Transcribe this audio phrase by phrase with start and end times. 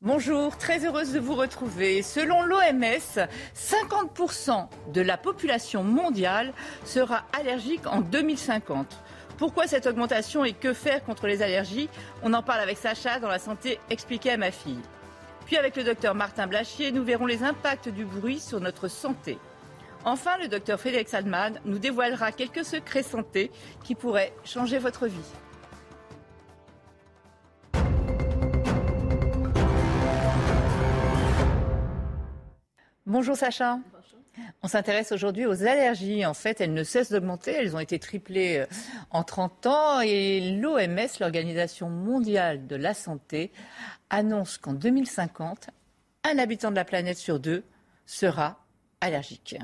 [0.00, 2.02] Bonjour, très heureuse de vous retrouver.
[2.02, 6.52] Selon l'OMS, 50% de la population mondiale
[6.84, 8.96] sera allergique en 2050.
[9.38, 11.88] Pourquoi cette augmentation et que faire contre les allergies?
[12.22, 14.78] On en parle avec Sacha dans la santé expliquée à ma fille.
[15.46, 19.36] Puis avec le docteur Martin Blachier, nous verrons les impacts du bruit sur notre santé.
[20.04, 23.50] Enfin, le docteur Félix Alman nous dévoilera quelques secrets santé
[23.82, 25.18] qui pourraient changer votre vie.
[33.08, 33.78] Bonjour Sacha.
[34.62, 36.26] On s'intéresse aujourd'hui aux allergies.
[36.26, 37.52] En fait, elles ne cessent d'augmenter.
[37.52, 38.66] Elles ont été triplées euh,
[39.10, 40.00] en 30 ans.
[40.02, 43.50] Et l'OMS, l'Organisation mondiale de la santé,
[44.10, 45.70] annonce qu'en 2050,
[46.24, 47.64] un habitant de la planète sur deux
[48.04, 48.62] sera
[49.00, 49.56] allergique.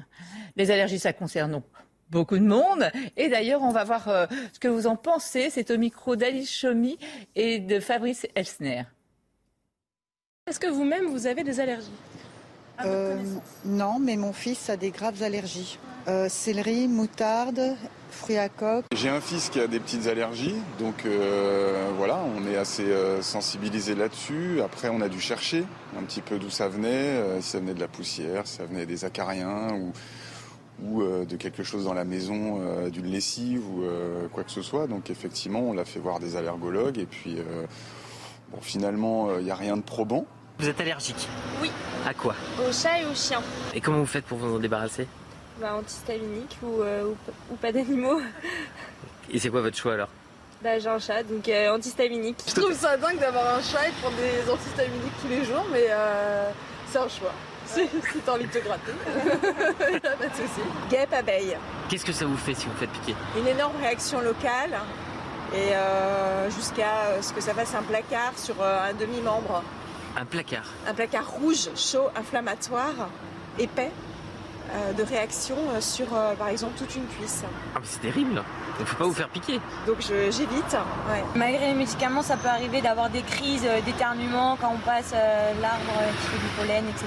[0.57, 1.61] Les allergies, ça concerne
[2.09, 2.91] beaucoup de monde.
[3.19, 5.51] Et d'ailleurs, on va voir euh, ce que vous en pensez.
[5.51, 6.99] C'est au micro d'Alice Chomy
[7.35, 8.85] et de Fabrice Elsner.
[10.47, 11.93] Est-ce que vous-même, vous avez des allergies?
[12.85, 13.17] Euh,
[13.65, 15.79] non, mais mon fils a des graves allergies.
[16.07, 17.77] Euh, céleri, moutarde,
[18.11, 18.85] fruits à coque.
[18.95, 23.23] J'ai un fils qui a des petites allergies, donc euh, voilà, on est assez euh,
[23.23, 24.61] sensibilisé là-dessus.
[24.63, 25.65] Après, on a dû chercher
[25.99, 28.67] un petit peu d'où ça venait, euh, si ça venait de la poussière, si ça
[28.67, 29.93] venait des acariens ou,
[30.85, 34.51] ou euh, de quelque chose dans la maison, euh, d'une lessive ou euh, quoi que
[34.51, 34.87] ce soit.
[34.87, 37.65] Donc effectivement, on l'a fait voir des allergologues et puis euh,
[38.53, 40.27] bon, finalement, il n'y a rien de probant.
[40.59, 41.29] Vous êtes allergique
[41.61, 41.71] Oui.
[42.07, 43.43] À quoi Au chat et au chien.
[43.75, 45.09] Et comment vous faites pour vous en débarrasser
[45.61, 47.13] Bah, antihistaminique ou, euh,
[47.51, 48.21] ou, pas d'animaux.
[49.33, 50.09] Et c'est quoi votre choix alors
[50.63, 52.37] Bah, j'ai un chat, donc euh, antihistaminique.
[52.47, 55.65] Je trouve ça dingue d'avoir un chat et de prendre des antihistaminiques tous les jours,
[55.73, 56.51] mais euh,
[56.91, 57.33] c'est un choix.
[57.67, 57.81] Si,
[58.13, 58.93] si t'as envie de te gratter,
[60.03, 60.61] pas de souci.
[60.91, 61.57] Guêpe abeille.
[61.89, 64.79] Qu'est-ce que ça vous fait si vous faites piquer Une énorme réaction locale
[65.55, 69.63] et euh, jusqu'à ce que ça fasse un placard sur un demi-membre.
[70.17, 70.67] Un placard.
[70.87, 73.09] Un placard rouge, chaud, inflammatoire,
[73.59, 73.91] épais,
[74.97, 77.43] de réaction euh, sur euh, par exemple toute une cuisse.
[77.75, 78.43] Ah mais c'est terrible
[78.81, 79.61] Il faut pas vous faire piquer.
[79.87, 80.77] Donc j'évite.
[81.09, 81.23] Ouais.
[81.37, 85.53] Malgré les médicaments, ça peut arriver d'avoir des crises euh, d'éternuement quand on passe euh,
[85.61, 87.07] l'arbre euh, qui fait du pollen, etc.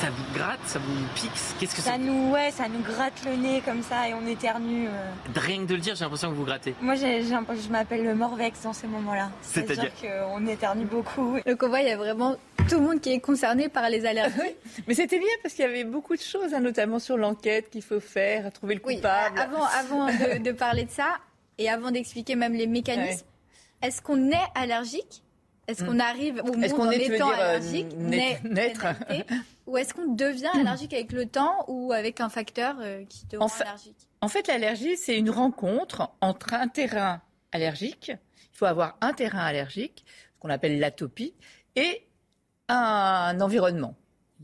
[0.00, 3.24] Ça vous gratte, ça vous pique Qu'est-ce que Ça c'est nous, ouais, ça nous gratte
[3.24, 4.86] le nez comme ça et on éternue.
[4.88, 5.10] euh.
[5.36, 6.74] Rien que de le dire, j'ai l'impression que vous grattez.
[6.80, 9.28] Moi, j'ai, j'ai l'impression- je m'appelle le Morvex dans ces moments-là.
[9.42, 11.38] C'est-à-dire qu'on éternue beaucoup.
[11.46, 12.34] Donc on voit, il y a vraiment
[12.68, 14.56] tout le monde qui est concerné par les allergies.
[14.86, 17.82] Mais c'était bien parce qu'il y avait beaucoup de choses, hein, notamment sur l'enquête qu'il
[17.82, 19.38] faut faire, trouver le Oui, coupable.
[19.38, 21.16] avant, avant de, de parler de ça
[21.58, 23.26] et avant d'expliquer même les mécanismes,
[23.82, 25.22] est-ce qu'on est allergique?
[25.66, 28.86] Est-ce qu'on arrive au Est-ce monde en est, étant dire, euh, allergique naître- naît- naître?
[29.08, 29.32] naître,
[29.66, 33.36] Ou est-ce qu'on devient allergique avec le temps ou avec un facteur euh, qui te
[33.36, 33.96] rend En allergique?
[34.20, 37.20] En fait, l'allergie, c'est une rencontre entre un terrain
[37.52, 38.08] allergique,
[38.52, 40.04] il faut avoir un terrain allergique,
[40.34, 41.34] ce qu'on appelle l'atopie,
[41.76, 42.03] et
[42.68, 43.94] un environnement.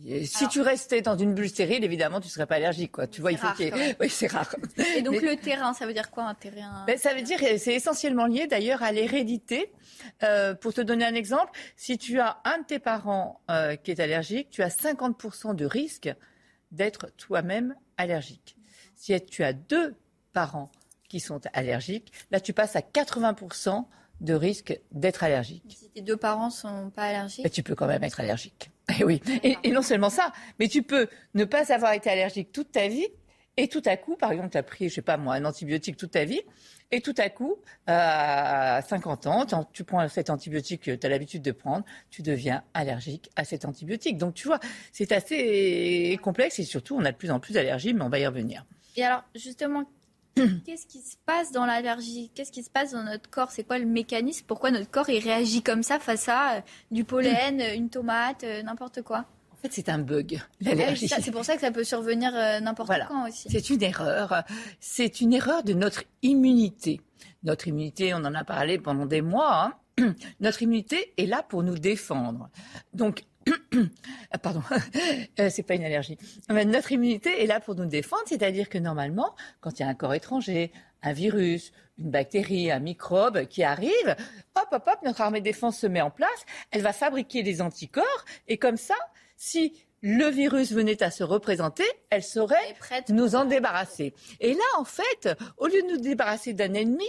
[0.06, 3.06] Et Si Alors- tu restais dans une bulle stérile, évidemment, tu serais pas allergique, quoi.
[3.06, 3.72] Tu vois, il C'est faut qu'il.
[4.00, 4.54] Oui, c'est rare.
[4.96, 6.84] Et donc Mais- le terrain, ça veut dire quoi un terrain?
[6.86, 9.72] Ben, ça veut dire c'est essentiellement lié d'ailleurs à l'hérédité.
[10.22, 13.90] Euh, pour te donner un exemple, si tu as un de tes parents euh, qui
[13.90, 16.10] est allergique, tu as 50% de risque
[16.72, 18.56] d'être toi-même allergique.
[18.94, 19.94] Si tu as deux
[20.32, 20.70] parents
[21.10, 23.86] qui sont allergiques, là tu passes à 80%
[24.20, 25.76] de risque d'être allergique.
[25.78, 27.44] Si tes deux parents sont pas allergiques?
[27.44, 28.70] Mais tu peux quand même être allergique.
[29.00, 29.20] Et oui.
[29.42, 32.88] Et, et non seulement ça, mais tu peux ne pas avoir été allergique toute ta
[32.88, 33.06] vie
[33.56, 35.96] et tout à coup, par exemple, tu as pris, je sais pas moi, un antibiotique
[35.96, 36.40] toute ta vie
[36.90, 41.42] et tout à coup, à 50 ans, tu prends cet antibiotique que tu as l'habitude
[41.42, 44.16] de prendre, tu deviens allergique à cet antibiotique.
[44.16, 44.60] Donc tu vois,
[44.92, 48.18] c'est assez complexe et surtout, on a de plus en plus d'allergies, mais on va
[48.18, 48.64] y revenir.
[48.96, 49.84] Et alors, justement,
[50.66, 52.30] qu'est-ce qui se passe dans l'allergie?
[52.34, 53.50] Qu'est-ce qui se passe dans notre corps?
[53.50, 54.44] C'est quoi le mécanisme?
[54.46, 56.60] Pourquoi notre corps il réagit comme ça face à euh,
[56.90, 59.24] du pollen, une tomate, euh, n'importe quoi?
[59.52, 61.06] En fait, c'est un bug, Ouais, l'allergie.
[61.08, 63.04] C'est pour ça que ça peut survenir euh, n'importe Voilà.
[63.06, 63.48] quand aussi.
[63.50, 64.42] C'est une erreur.
[64.80, 67.00] C'est une erreur de notre immunité.
[67.42, 69.74] Notre immunité, on en a parlé pendant des mois.
[69.98, 70.14] hein.
[70.40, 72.48] Notre immunité est là pour nous défendre.
[72.94, 73.26] Donc, ah,
[74.42, 74.62] pardon,
[75.38, 76.18] Euh, c'est pas une allergie.
[76.48, 79.88] Mais notre immunité est là pour nous défendre, c'est-à-dire que normalement, quand il y a
[79.88, 84.16] un corps étranger, un virus, une bactérie, un microbe qui arrive,
[84.56, 86.28] hop, hop, hop, notre armée de défense se met en place,
[86.70, 88.96] elle va fabriquer des anticorps, et comme ça,
[89.36, 89.72] si
[90.02, 92.74] le virus venait à se représenter, elle saurait
[93.10, 94.14] nous en débarrasser.
[94.40, 97.08] Et là, en fait, au lieu de nous débarrasser d'un ennemi,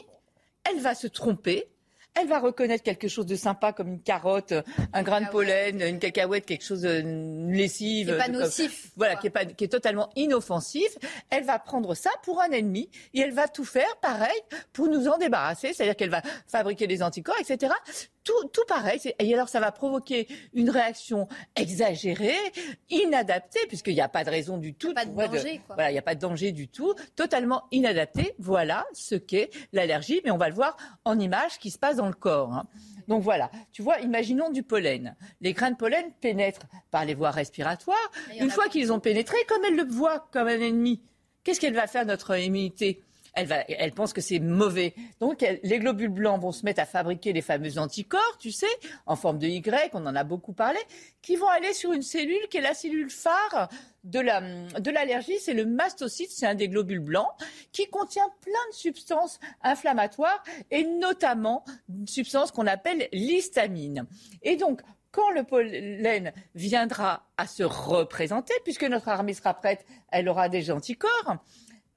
[0.69, 1.69] elle va se tromper,
[2.19, 4.53] elle va reconnaître quelque chose de sympa comme une carotte,
[4.93, 8.07] un grain de pollen, une cacahuète, quelque chose de une lessive.
[8.07, 8.91] Qui est pas de- nocif.
[8.97, 10.97] Voilà, qui est, pas- qui est totalement inoffensif.
[11.29, 14.29] Elle va prendre ça pour un ennemi et elle va tout faire pareil
[14.73, 15.73] pour nous en débarrasser.
[15.73, 17.73] C'est-à-dire qu'elle va fabriquer des anticorps, etc.
[18.23, 18.99] Tout, tout pareil.
[19.19, 22.35] Et alors, ça va provoquer une réaction exagérée,
[22.89, 24.93] inadaptée, puisqu'il n'y a pas de raison du tout.
[24.93, 25.75] pas de tu vois, danger, quoi.
[25.75, 26.93] Voilà, il n'y a pas de danger du tout.
[27.15, 28.35] Totalement inadapté.
[28.37, 30.21] Voilà ce qu'est l'allergie.
[30.23, 32.53] Mais on va le voir en image qui se passe dans le corps.
[32.53, 32.67] hein.
[33.07, 35.15] Donc voilà, tu vois, imaginons du pollen.
[35.41, 37.97] Les grains de pollen pénètrent par les voies respiratoires.
[38.35, 41.01] Il Une a fois qu'ils ont pénétré, comme elle le voit comme un ennemi,
[41.43, 43.03] qu'est-ce qu'elle va faire notre immunité?
[43.33, 44.93] Elle, pense que c'est mauvais.
[45.19, 48.67] Donc, les globules blancs vont se mettre à fabriquer les fameux anticorps, tu sais,
[49.05, 50.79] en forme de Y, on en a beaucoup parlé,
[51.21, 53.69] qui vont aller sur une cellule qui est la cellule phare
[54.03, 54.21] de
[54.79, 55.39] de l'allergie.
[55.39, 57.29] c'est le mastocyte, c'est un des globules blancs,
[57.71, 64.05] qui contient plein de substances inflammatoires et notamment une substance qu'on appelle l'histamine.
[64.41, 64.81] Et donc,
[65.11, 70.71] quand le pollen viendra à se représenter, puisque notre armée sera prête, elle aura des
[70.71, 71.37] anticorps,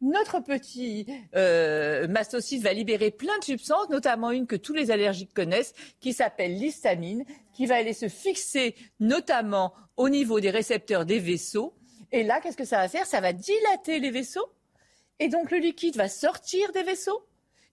[0.00, 5.32] notre petit euh, mastocyte va libérer plein de substances, notamment une que tous les allergiques
[5.34, 11.18] connaissent, qui s'appelle l'histamine, qui va aller se fixer notamment au niveau des récepteurs des
[11.18, 11.74] vaisseaux.
[12.12, 13.06] Et là, qu'est-ce que ça va faire?
[13.06, 14.50] Ça va dilater les vaisseaux.
[15.20, 17.24] Et donc le liquide va sortir des vaisseaux.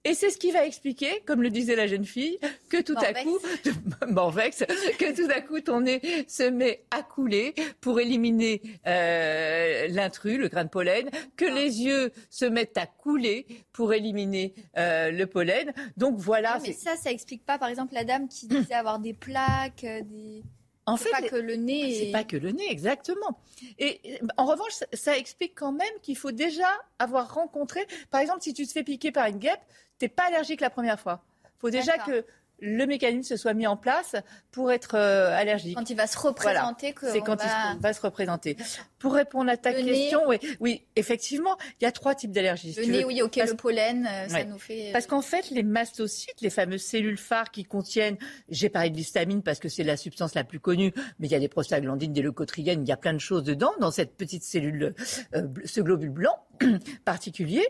[0.03, 2.39] Et c'est ce qui va expliquer, comme le disait la jeune fille,
[2.69, 3.37] que tout à coup,
[4.07, 4.63] Morvex,
[4.97, 10.47] que tout à coup ton nez se met à couler pour éliminer euh, l'intrus, le
[10.47, 11.07] grain de pollen,
[11.37, 15.71] que les yeux se mettent à couler pour éliminer euh, le pollen.
[15.97, 16.57] Donc voilà.
[16.63, 19.83] Mais c'est- ça, ça explique pas, par exemple, la dame qui disait avoir des plaques,
[19.83, 20.41] euh, des.
[20.87, 21.93] En C'est fait, pas que le nez.
[21.93, 23.39] C'est est- pas que le nez, exactement.
[23.77, 24.01] Et
[24.37, 26.67] en revanche, ça, ça explique quand même qu'il faut déjà
[26.97, 27.85] avoir rencontré.
[28.09, 29.59] Par exemple, si tu te fais piquer par une guêpe,
[30.01, 31.23] t'es pas allergique la première fois.
[31.59, 32.25] faut déjà que
[32.63, 34.15] le mécanisme se soit mis en place
[34.51, 35.75] pour être euh, allergique.
[35.75, 38.55] Quand il va se représenter, que C'est quand va- il va se représenter.
[38.99, 39.91] Pour répondre à ta Le nez.
[39.93, 42.75] question, oui, oui, effectivement, il y a trois types d'allergies.
[42.77, 44.89] Le nez, oui, ok, Parce- le pollen, euh, ça nous fait.
[44.89, 48.17] euh, Parce qu'en fait, les mastocytes, les fameuses cellules phares qui contiennent,
[48.49, 51.35] j'ai parlé de l'histamine parce que c'est la substance la plus connue, mais il y
[51.35, 54.43] a des prostaglandines, des leucotriènes, il y a plein de choses dedans, dans cette petite
[54.43, 54.93] cellule,
[55.35, 56.37] euh, ce globule blanc
[57.05, 57.65] particulier.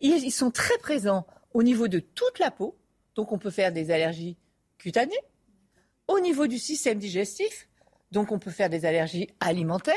[0.00, 2.76] Ils, ils sont très présents au niveau de toute la peau,
[3.14, 4.36] donc on peut faire des allergies
[4.78, 5.14] cutanées,
[6.08, 7.68] au niveau du système digestif,
[8.12, 9.94] donc on peut faire des allergies alimentaires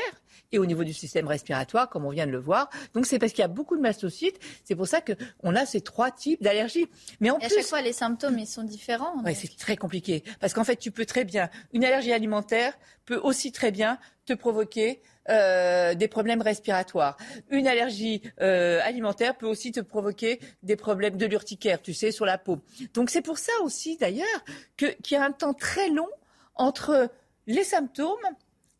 [0.52, 2.68] et au niveau du système respiratoire, comme on vient de le voir.
[2.92, 5.80] Donc c'est parce qu'il y a beaucoup de mastocytes, c'est pour ça qu'on a ces
[5.80, 6.88] trois types d'allergies.
[7.20, 9.16] Mais en Et à plus, chaque fois, les symptômes, ils sont différents.
[9.16, 9.34] Donc.
[9.34, 10.24] c'est très compliqué.
[10.40, 11.50] Parce qu'en fait, tu peux très bien.
[11.72, 13.98] Une allergie alimentaire peut aussi très bien
[14.30, 17.16] te provoquer euh, des problèmes respiratoires.
[17.50, 22.24] Une allergie euh, alimentaire peut aussi te provoquer des problèmes de l'urticaire, tu sais, sur
[22.24, 22.58] la peau.
[22.94, 24.44] Donc c'est pour ça aussi, d'ailleurs,
[24.76, 26.08] qu'il y a un temps très long
[26.54, 27.10] entre
[27.46, 28.28] les symptômes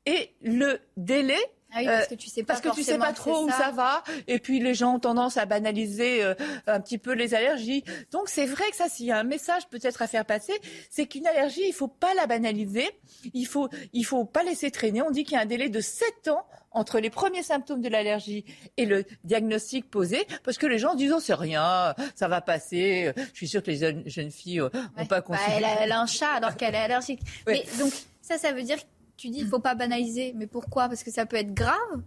[0.06, 1.40] et le délai
[1.72, 3.70] Ah oui, parce que tu sais pas parce que tu sais pas trop où ça
[3.70, 6.34] va, et puis les gens ont tendance à banaliser euh,
[6.66, 7.84] un petit peu les allergies.
[8.10, 10.54] Donc c'est vrai que ça, s'il y a un message peut-être à faire passer,
[10.90, 12.88] c'est qu'une allergie, il faut pas la banaliser,
[13.34, 15.02] il faut, il faut pas laisser traîner.
[15.02, 17.88] On dit qu'il y a un délai de 7 ans entre les premiers symptômes de
[17.88, 18.44] l'allergie
[18.76, 23.12] et le diagnostic posé, parce que les gens disent oh c'est rien, ça va passer.
[23.32, 25.06] Je suis sûre que les jeunes, jeunes filles n'ont Ouais.
[25.08, 25.56] pas Bah, considéré.
[25.58, 27.20] elle, a, elle a un chat alors qu'elle est allergique.
[27.46, 27.64] Ouais.
[27.64, 27.92] Mais donc,
[28.22, 28.78] ça, ça veut dire
[29.20, 30.32] tu dis il faut pas banaliser.
[30.36, 30.88] Mais pourquoi?
[30.88, 32.02] Parce que ça peut être grave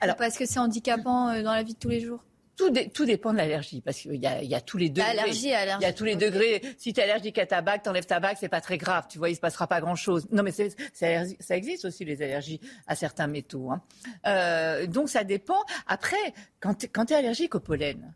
[0.00, 2.24] Alors- parce que c'est handicapant euh, dans la vie de tous les jours?
[2.56, 4.88] Tout, dé- tout dépend de l'allergie, parce qu'il y a, il y a tous les
[4.88, 5.10] degrés.
[5.10, 5.80] Allergie, allergie.
[5.82, 6.62] Il y a tous les degrés.
[6.78, 9.06] Si tu es allergique à ta bague, t'enlèves ta bague, c'est pas très grave.
[9.08, 10.28] Tu vois, il se passera pas grand chose.
[10.30, 13.72] Non, mais c'est- ça existe aussi les allergies à certains métaux.
[13.72, 13.82] hein.
[14.28, 15.58] Euh, donc ça dépend.
[15.88, 16.16] Après,
[16.60, 18.14] quand tu es allergique au pollen,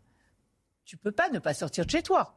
[0.85, 2.33] tu peux pas ne pas sortir de chez toi.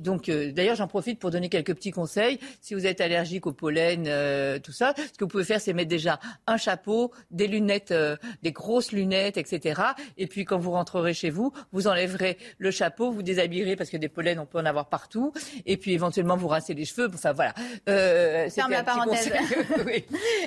[0.00, 2.38] Donc, euh, d'ailleurs, j'en profite pour donner quelques petits conseils.
[2.60, 5.72] Si vous êtes allergique au pollen, euh, tout ça, ce que vous pouvez faire, c'est
[5.72, 9.82] mettre déjà un chapeau, des lunettes, euh, des grosses lunettes, etc.
[10.16, 13.96] Et puis, quand vous rentrerez chez vous, vous enlèverez le chapeau, vous déshabillerez parce que
[13.96, 15.32] des pollens, on peut en avoir partout.
[15.66, 17.10] Et puis, éventuellement, vous rincez les cheveux.
[17.12, 17.54] Enfin, voilà.
[17.86, 19.30] Ferme la parenthèse.
[19.30, 19.66] conseil.
[19.86, 20.04] Oui.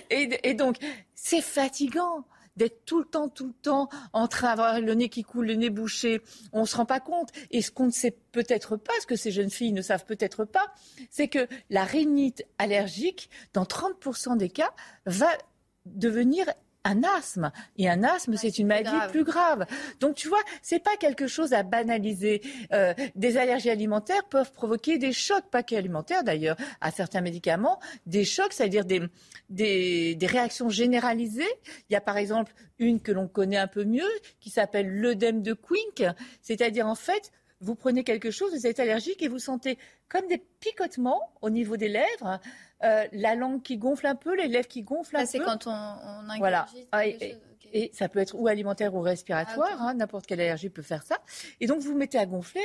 [0.09, 0.77] et, et donc,
[1.15, 5.23] c'est fatigant d'être tout le temps, tout le temps en train d'avoir le nez qui
[5.23, 6.21] coule, le nez bouché.
[6.51, 7.29] On se rend pas compte.
[7.51, 10.45] Et ce qu'on ne sait peut-être pas, ce que ces jeunes filles ne savent peut-être
[10.45, 10.73] pas,
[11.09, 14.73] c'est que la rhinite allergique, dans 30% des cas,
[15.05, 15.29] va
[15.85, 16.45] devenir
[16.83, 17.51] un asthme.
[17.77, 19.11] Et un asthme, c'est une maladie grave.
[19.11, 19.65] plus grave.
[19.99, 22.41] Donc, tu vois, c'est pas quelque chose à banaliser.
[22.73, 28.25] Euh, des allergies alimentaires peuvent provoquer des chocs, pas qu'alimentaires d'ailleurs, à certains médicaments, des
[28.25, 29.01] chocs, c'est-à-dire des,
[29.49, 31.43] des, des réactions généralisées.
[31.89, 34.09] Il y a par exemple une que l'on connaît un peu mieux,
[34.39, 36.03] qui s'appelle l'œdème de Quink,
[36.41, 39.77] c'est-à-dire en fait, vous prenez quelque chose, vous êtes allergique et vous sentez
[40.09, 42.39] comme des picotements au niveau des lèvres,
[42.83, 45.45] euh, la langue qui gonfle un peu, les lèvres qui gonflent un Ça, c'est peu.
[45.45, 46.65] quand on, on Voilà.
[46.91, 47.39] Ah, et-
[47.93, 51.17] ça peut être ou alimentaire ou respiratoire, Ah, hein, n'importe quelle allergie peut faire ça.
[51.59, 52.61] Et donc vous vous mettez à gonfler,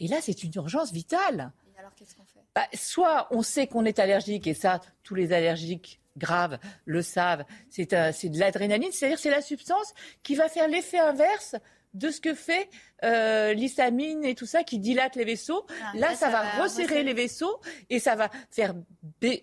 [0.00, 1.50] et là c'est une urgence vitale.
[1.74, 2.40] Et alors, qu'est-ce qu'on fait?
[2.54, 7.44] Bah, soit on sait qu'on est allergique, et ça tous les allergiques graves le savent,
[7.70, 11.56] c'est euh, c'est de l'adrénaline, c'est-à-dire c'est la substance qui va faire l'effet inverse
[11.94, 12.68] de ce que fait
[13.02, 15.66] euh, l'histamine et tout ça qui dilate les vaisseaux.
[15.82, 17.02] Ah, Là, ça, va, resserrer resserrer.
[17.02, 18.74] les vaisseaux et ça va faire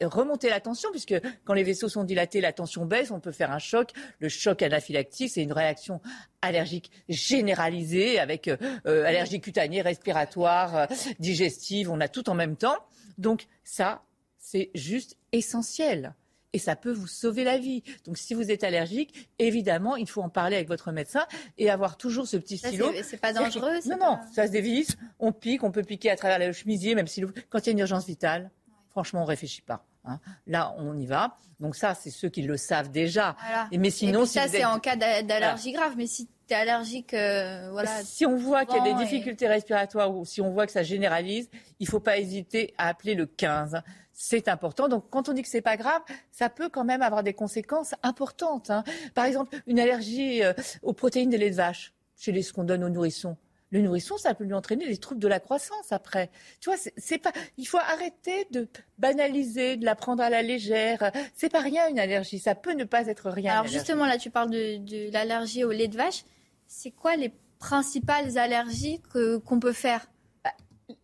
[0.01, 3.51] remonter la tension, puisque quand les vaisseaux sont dilatés, la tension baisse, on peut faire
[3.51, 3.92] un choc.
[4.20, 6.01] Le choc anaphylactique, c'est une réaction
[6.42, 10.86] allergique généralisée avec euh, euh, allergie cutanée, respiratoire, euh,
[11.20, 12.77] digestive, on a tout en même temps.
[13.18, 14.04] Donc ça,
[14.39, 16.13] c'est juste essentiel.
[16.54, 17.84] Et ça peut vous sauver la vie.
[18.06, 21.25] Donc si vous êtes allergique, évidemment, il faut en parler avec votre médecin
[21.58, 22.92] et avoir toujours ce petit stylo.
[22.94, 26.10] c'est- c'est pas dangereux, Non, pas- non, ça se dévisse, on pique, on peut piquer
[26.10, 28.50] à travers le chemisier, même si le- quand il y a une urgence vitale,
[28.89, 29.86] franchement, on réfléchit pas.
[30.06, 30.20] hein.
[30.48, 31.38] Là, on y va.
[31.60, 33.36] Donc ça, c'est ceux qui le savent déjà.
[33.42, 33.68] Voilà.
[33.74, 35.96] Et mais Et sinon, puis si ça, c'est êtes- en cas d'a- d'allergie grave.
[35.98, 37.92] Mais si tu es allergique, euh, voilà.
[38.06, 40.72] si on voit qu'il y a des et- difficultés respiratoires ou si on voit que
[40.72, 41.50] ça généralise,
[41.82, 43.82] il faut pas hésiter à appeler le 15.
[44.19, 44.88] C'est important.
[44.88, 47.93] Donc, quand on dit que c'est pas grave, ça peut quand même avoir des conséquences
[48.01, 48.71] importantes.
[48.71, 48.83] hein.
[49.13, 52.63] Par exemple, une allergie euh, aux protéines des laits de vache, chez les, ce qu'on
[52.63, 53.38] donne aux nourrissons.
[53.69, 56.31] Le nourrisson, ça peut lui entraîner des troubles de la croissance après.
[56.59, 57.31] Tu vois, c'est- pas.
[57.57, 61.12] Il faut arrêter de banaliser, de la prendre à la légère.
[61.36, 62.39] C'est pas rien une allergie.
[62.39, 63.51] Ça peut ne pas être rien.
[63.51, 66.24] Alors justement, là, tu parles de, de l'allergie au lait de vache.
[66.65, 69.00] C'est quoi les principales allergies
[69.45, 70.07] qu'on peut faire?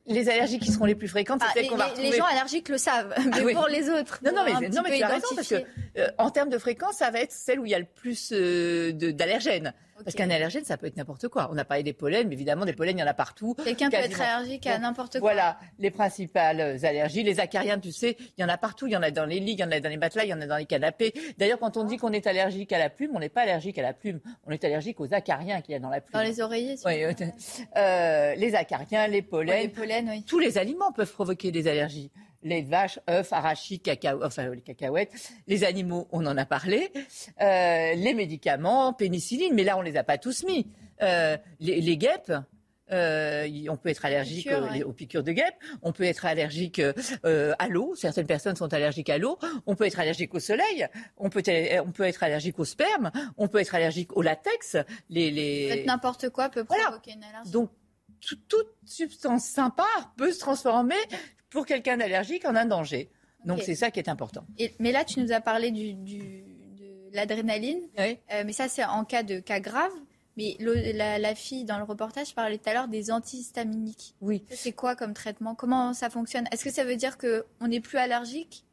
[0.05, 2.11] Les allergies qui seront les plus fréquentes, c'est Ah, celles qu'on va les- retrouver.
[2.11, 3.53] les gens allergiques le savent, mais oui.
[3.53, 5.55] pour les autres, Non, non, mais, non, mais peu tu as raison, parce que
[5.97, 8.31] euh, en termes de fréquence, ça va être celle où il y a le plus
[8.31, 9.11] euh, de-
[10.03, 11.49] Parce qu'un allergène, ça peut être n'importe quoi.
[11.51, 13.55] On a parlé des pollens, mais évidemment, des pollens, il y en a partout.
[13.63, 15.31] Quelqu'un peut être allergique à n'importe quoi.
[15.31, 17.23] Voilà, les principales allergies.
[17.23, 18.87] Les acariens, tu sais, il y en a partout.
[18.87, 20.29] Il y en a dans les lits, il y en a dans les matelas, il
[20.29, 21.13] y en a dans les canapés.
[21.37, 23.81] D'ailleurs, quand on dit qu'on est allergique à la plume, on n'est pas allergique à
[23.83, 24.19] la plume.
[24.45, 26.13] On est allergique aux acariens qu'il y a dans la plume.
[26.13, 26.77] Dans les oreillers.
[26.77, 27.13] si Oui, euh,
[27.77, 29.51] euh, les acariens, les pollens.
[29.51, 30.23] Ouais, les pollens, oui.
[30.23, 32.11] Tous les aliments peuvent provoquer des allergies.
[32.43, 35.11] Lait de vache, œufs, arachides, cacao, enfin les cacahuètes.
[35.47, 36.91] Les animaux, on en a parlé.
[37.41, 40.67] Euh, les médicaments, pénicilline, mais là on les a pas tous mis.
[41.01, 42.31] Euh, les, les guêpes.
[42.91, 44.83] euh, on peut être allergique ouais.
[44.83, 46.81] aux piqûres de guêpes, on peut être allergique
[47.23, 51.29] à l'eau, certaines personnes sont allergiques à l'eau, on peut être allergique au soleil, on
[51.29, 54.75] peut, être- on peut être allergique au sperme, on peut être allergique au latex,
[55.09, 55.85] les, les...
[55.85, 56.83] N'importe quoi peut Voilà.
[56.83, 57.51] provoquer une allergie.
[57.51, 57.69] Donc,
[58.21, 60.95] tout- toute substance sympa peut se transformer
[61.53, 63.09] pour quelqu'un d'allergique en un danger.
[63.45, 64.45] Donc, c'est ça qui est important.
[64.57, 66.43] Et- mais là, tu nous as parlé du, du-
[66.79, 67.81] de l'adrénaline.
[67.97, 68.17] Oui.
[68.33, 69.91] Euh, mais ça, c'est en cas de cas grave.
[70.35, 74.15] Mais le- la, la fille dans le reportage parlait tout à l'heure des antihistaminiques.
[74.21, 74.43] Oui.
[74.49, 75.53] C'est quoi comme traitement?
[75.55, 76.45] Comment ça fonctionne?
[76.51, 78.65] Est-ce que ça veut dire qu'on n'est plus allergique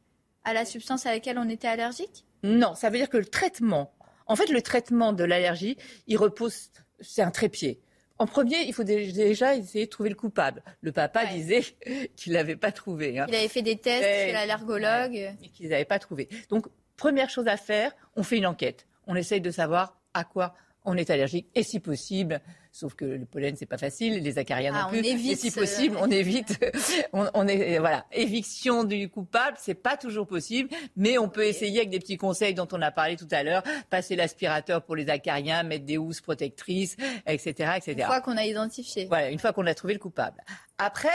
[0.43, 2.25] à la substance à laquelle on était allergique?
[2.43, 3.91] Non, ça veut dire que le traitement,
[4.25, 7.79] en fait, le traitement de l'allergie, il repose, c'est un trépied.
[8.21, 10.61] En premier, il faut dé- déjà essayer de trouver le coupable.
[10.81, 11.33] Le papa Ouais.
[11.33, 11.61] disait
[12.15, 13.17] qu'il l'avait pas trouvé.
[13.17, 13.25] hein.
[13.27, 15.15] Il avait fait des tests chez l'allergologue.
[15.15, 16.29] et qu'ils n'avaient pas trouvé.
[16.49, 18.85] Donc, première chose à faire, on fait une enquête.
[19.07, 20.53] On essaye de savoir à quoi
[20.85, 24.71] on est allergique et si possible, sauf que le pollen c'est pas facile, les acariens
[24.75, 25.05] Ah, non on plus.
[25.05, 26.57] évite, et si euh, possible, on évite.
[27.13, 31.79] on, on est voilà, éviction du coupable, c'est pas toujours possible, mais on peut essayer
[31.79, 35.09] avec des petits conseils dont on a parlé tout à l'heure, passer l'aspirateur pour les
[35.09, 36.95] acariens, mettre des housses protectrices,
[37.27, 37.95] etc., etc.
[37.99, 39.05] Une fois qu'on a identifié.
[39.05, 40.41] Voilà, une fois qu'on a trouvé le coupable.
[40.77, 41.09] Après,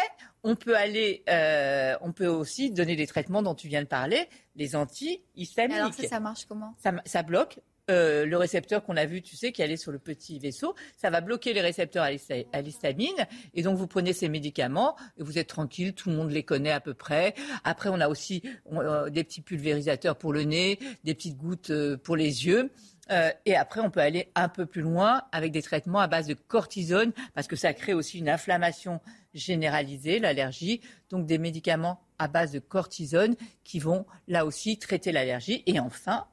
[0.45, 4.29] on peut aller, euh, on peut aussi donner des traitements dont tu viens de parler,
[4.55, 5.77] les antihistaminiques.
[5.81, 6.75] alors ça, ça marche comment?
[6.79, 7.59] Ça, ça bloque
[7.91, 10.75] euh, le récepteur qu'on a vu, tu sais, qui allait sur le petit vaisseau.
[10.97, 13.27] Ça va bloquer les récepteurs à l'hista- à l'histamine.
[13.55, 15.95] Et donc, vous prenez ces médicaments et vous êtes tranquille.
[15.95, 17.35] Tout le monde les connaît à peu près.
[17.65, 21.97] Après, on a aussi euh, des petits pulvérisateurs pour le nez, des petites gouttes euh,
[21.97, 22.71] pour les yeux.
[23.45, 26.35] Et après, on peut aller un peu plus loin avec des traitements à base de
[26.35, 29.01] cortisone, parce que ça crée aussi une inflammation
[29.33, 30.81] généralisée, l'allergie.
[31.11, 35.63] Donc, des médicaments à base de cortisone qui vont là aussi traiter l'allergie.
[35.67, 36.27] Et enfin,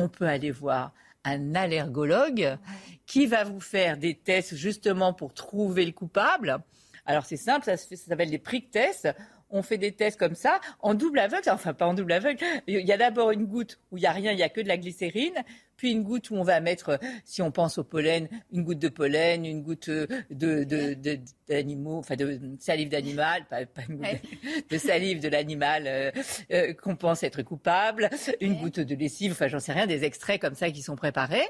[0.00, 0.92] on peut aller voir
[1.24, 2.56] un allergologue
[3.06, 6.58] qui va vous faire des tests justement pour trouver le coupable.
[7.04, 9.08] Alors c'est simple, ça, s'appelle des prick tests.
[9.50, 12.86] On fait des tests comme ça, en double aveugle, enfin pas en double aveugle, il
[12.86, 14.68] y a d'abord une goutte où il n'y a rien, il n'y a que de
[14.68, 15.44] la glycérine,
[15.76, 18.90] puis une goutte où on va mettre, si on pense au pollen, une goutte de
[18.90, 25.20] pollen, une goutte de, de, d'animaux, enfin de salive d'animal, pas, une goutte de, salive
[25.20, 26.10] de l'animal euh,
[26.52, 28.10] euh, qu'on pense être coupable,
[28.42, 31.48] une goutte de lessive, enfin j'en sais rien, des extraits comme ça qui sont préparés.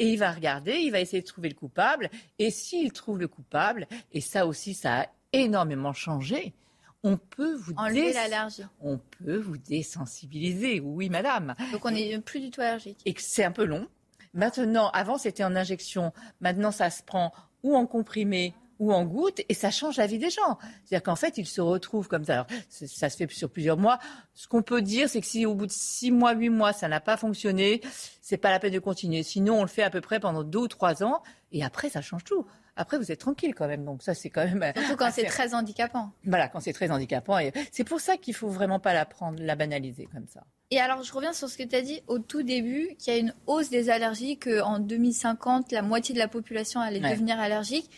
[0.00, 2.10] Et il va regarder, il va essayer de trouver le coupable.
[2.38, 6.54] Et s'il trouve le coupable, et ça aussi, ça a énormément changé,
[7.02, 8.64] on peut vous enlever l'allergie.
[8.80, 11.54] On peut vous désensibiliser, oui, madame.
[11.72, 13.00] Donc on n'est plus du tout allergique.
[13.06, 13.86] Et c'est un peu long.
[14.34, 16.12] Maintenant, avant c'était en injection.
[16.40, 20.18] Maintenant, ça se prend ou en comprimé ou en goutte, et ça change la vie
[20.18, 20.58] des gens.
[20.84, 22.32] C'est-à-dire qu'en fait, ils se retrouvent comme ça.
[22.32, 23.98] Alors, ça se fait sur plusieurs mois.
[24.32, 26.88] Ce qu'on peut dire, c'est que si au bout de six mois, huit mois, ça
[26.88, 27.82] n'a pas fonctionné,
[28.22, 29.22] c'est pas la peine de continuer.
[29.22, 32.00] Sinon, on le fait à peu près pendant deux ou trois ans, et après, ça
[32.00, 32.46] change tout.
[32.80, 33.84] Après, vous êtes tranquille quand même.
[33.84, 34.72] Donc ça, c'est quand même.
[34.74, 36.12] Surtout quand c'est très handicapant.
[36.24, 37.38] Voilà, quand c'est très handicapant.
[37.38, 40.44] Et c'est pour ça qu'il faut vraiment pas la prendre, la banaliser comme ça.
[40.70, 43.16] Et alors, je reviens sur ce que tu as dit au tout début, qu'il y
[43.16, 47.90] a une hausse des allergies, qu'en 2050, la moitié de la population allait devenir allergique.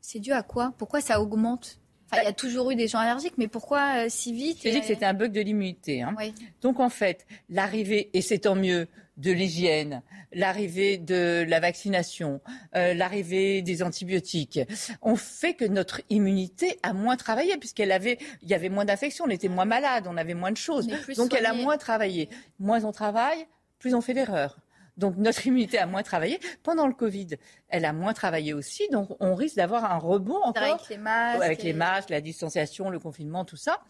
[0.00, 0.72] C'est dû à quoi?
[0.78, 1.80] Pourquoi ça augmente?
[2.12, 4.80] Il y a toujours eu des gens allergiques, mais pourquoi euh, si vite Je dit
[4.80, 6.02] que c'était un bug de l'immunité.
[6.02, 6.14] Hein.
[6.62, 8.88] Donc en fait, l'arrivée, et c'est tant mieux,
[9.18, 12.40] de l'hygiène, l'arrivée de la vaccination,
[12.76, 14.60] euh, l'arrivée des antibiotiques,
[15.02, 19.24] ont fait que notre immunité a moins travaillé puisqu'elle avait, il y avait moins d'infections,
[19.26, 20.86] on était moins malade, on avait moins de choses.
[21.16, 22.28] Donc elle a moins travaillé.
[22.60, 23.46] Moins on travaille,
[23.80, 24.58] plus on fait d'erreurs.
[24.98, 26.38] Donc notre immunité a moins travaillé.
[26.62, 27.28] Pendant le Covid,
[27.68, 28.88] elle a moins travaillé aussi.
[28.90, 30.62] Donc on risque d'avoir un rebond encore.
[30.62, 31.42] Avec les masques.
[31.42, 33.80] Avec les masques, la distanciation, le confinement, tout ça.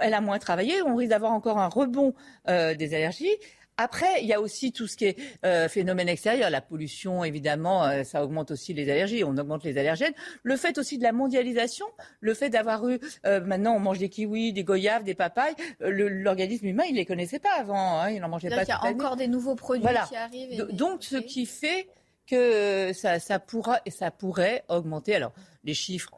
[0.00, 0.82] Elle a moins travaillé.
[0.82, 2.14] On risque d'avoir encore un rebond
[2.48, 3.36] euh, des allergies.
[3.80, 7.86] Après, il y a aussi tout ce qui est euh, phénomène extérieur, la pollution, évidemment,
[7.86, 10.12] euh, ça augmente aussi les allergies, on augmente les allergènes.
[10.42, 11.86] Le fait aussi de la mondialisation,
[12.20, 16.66] le fait d'avoir eu, euh, maintenant on mange des kiwis, des goyaves, des papayes, l'organisme
[16.66, 18.64] humain, il ne les connaissait pas avant, hein, il n'en mangeait pas.
[18.64, 20.66] Il y a encore des nouveaux produits qui arrivent.
[20.72, 21.88] Donc, ce qui fait
[22.26, 25.14] que ça, ça pourra et ça pourrait augmenter.
[25.14, 25.32] Alors,
[25.64, 26.10] les chiffres,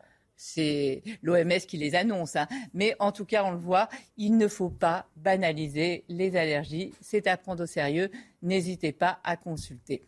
[0.42, 2.34] c'est l'OMS qui les annonce.
[2.34, 2.49] Hein.
[2.75, 6.92] Mais en tout cas, on le voit, il ne faut pas banaliser les allergies.
[7.00, 8.11] C'est à prendre au sérieux.
[8.42, 10.02] N'hésitez pas à consulter.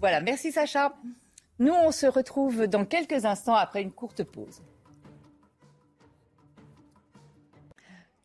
[0.00, 0.94] Voilà, merci Sacha.
[1.58, 4.62] Nous, on se retrouve dans quelques instants après une courte pause.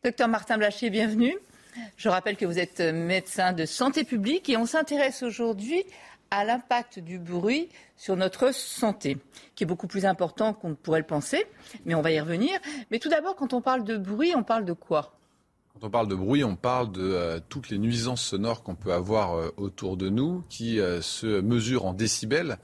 [0.02, 1.36] Docteur Martin Blachier, bienvenue.
[1.98, 5.84] Je rappelle que vous êtes médecin de santé publique et on s'intéresse aujourd'hui
[6.30, 9.18] à l'impact du bruit sur notre santé,
[9.54, 11.44] qui est beaucoup plus important qu'on ne pourrait le penser,
[11.84, 12.58] mais on va y revenir.
[12.90, 15.12] Mais tout d'abord, quand on parle de bruit, on parle de quoi?
[15.74, 18.92] Quand on parle de bruit, on parle de euh, toutes les nuisances sonores qu'on peut
[18.92, 22.58] avoir euh, autour de nous, qui euh, se mesurent en décibels,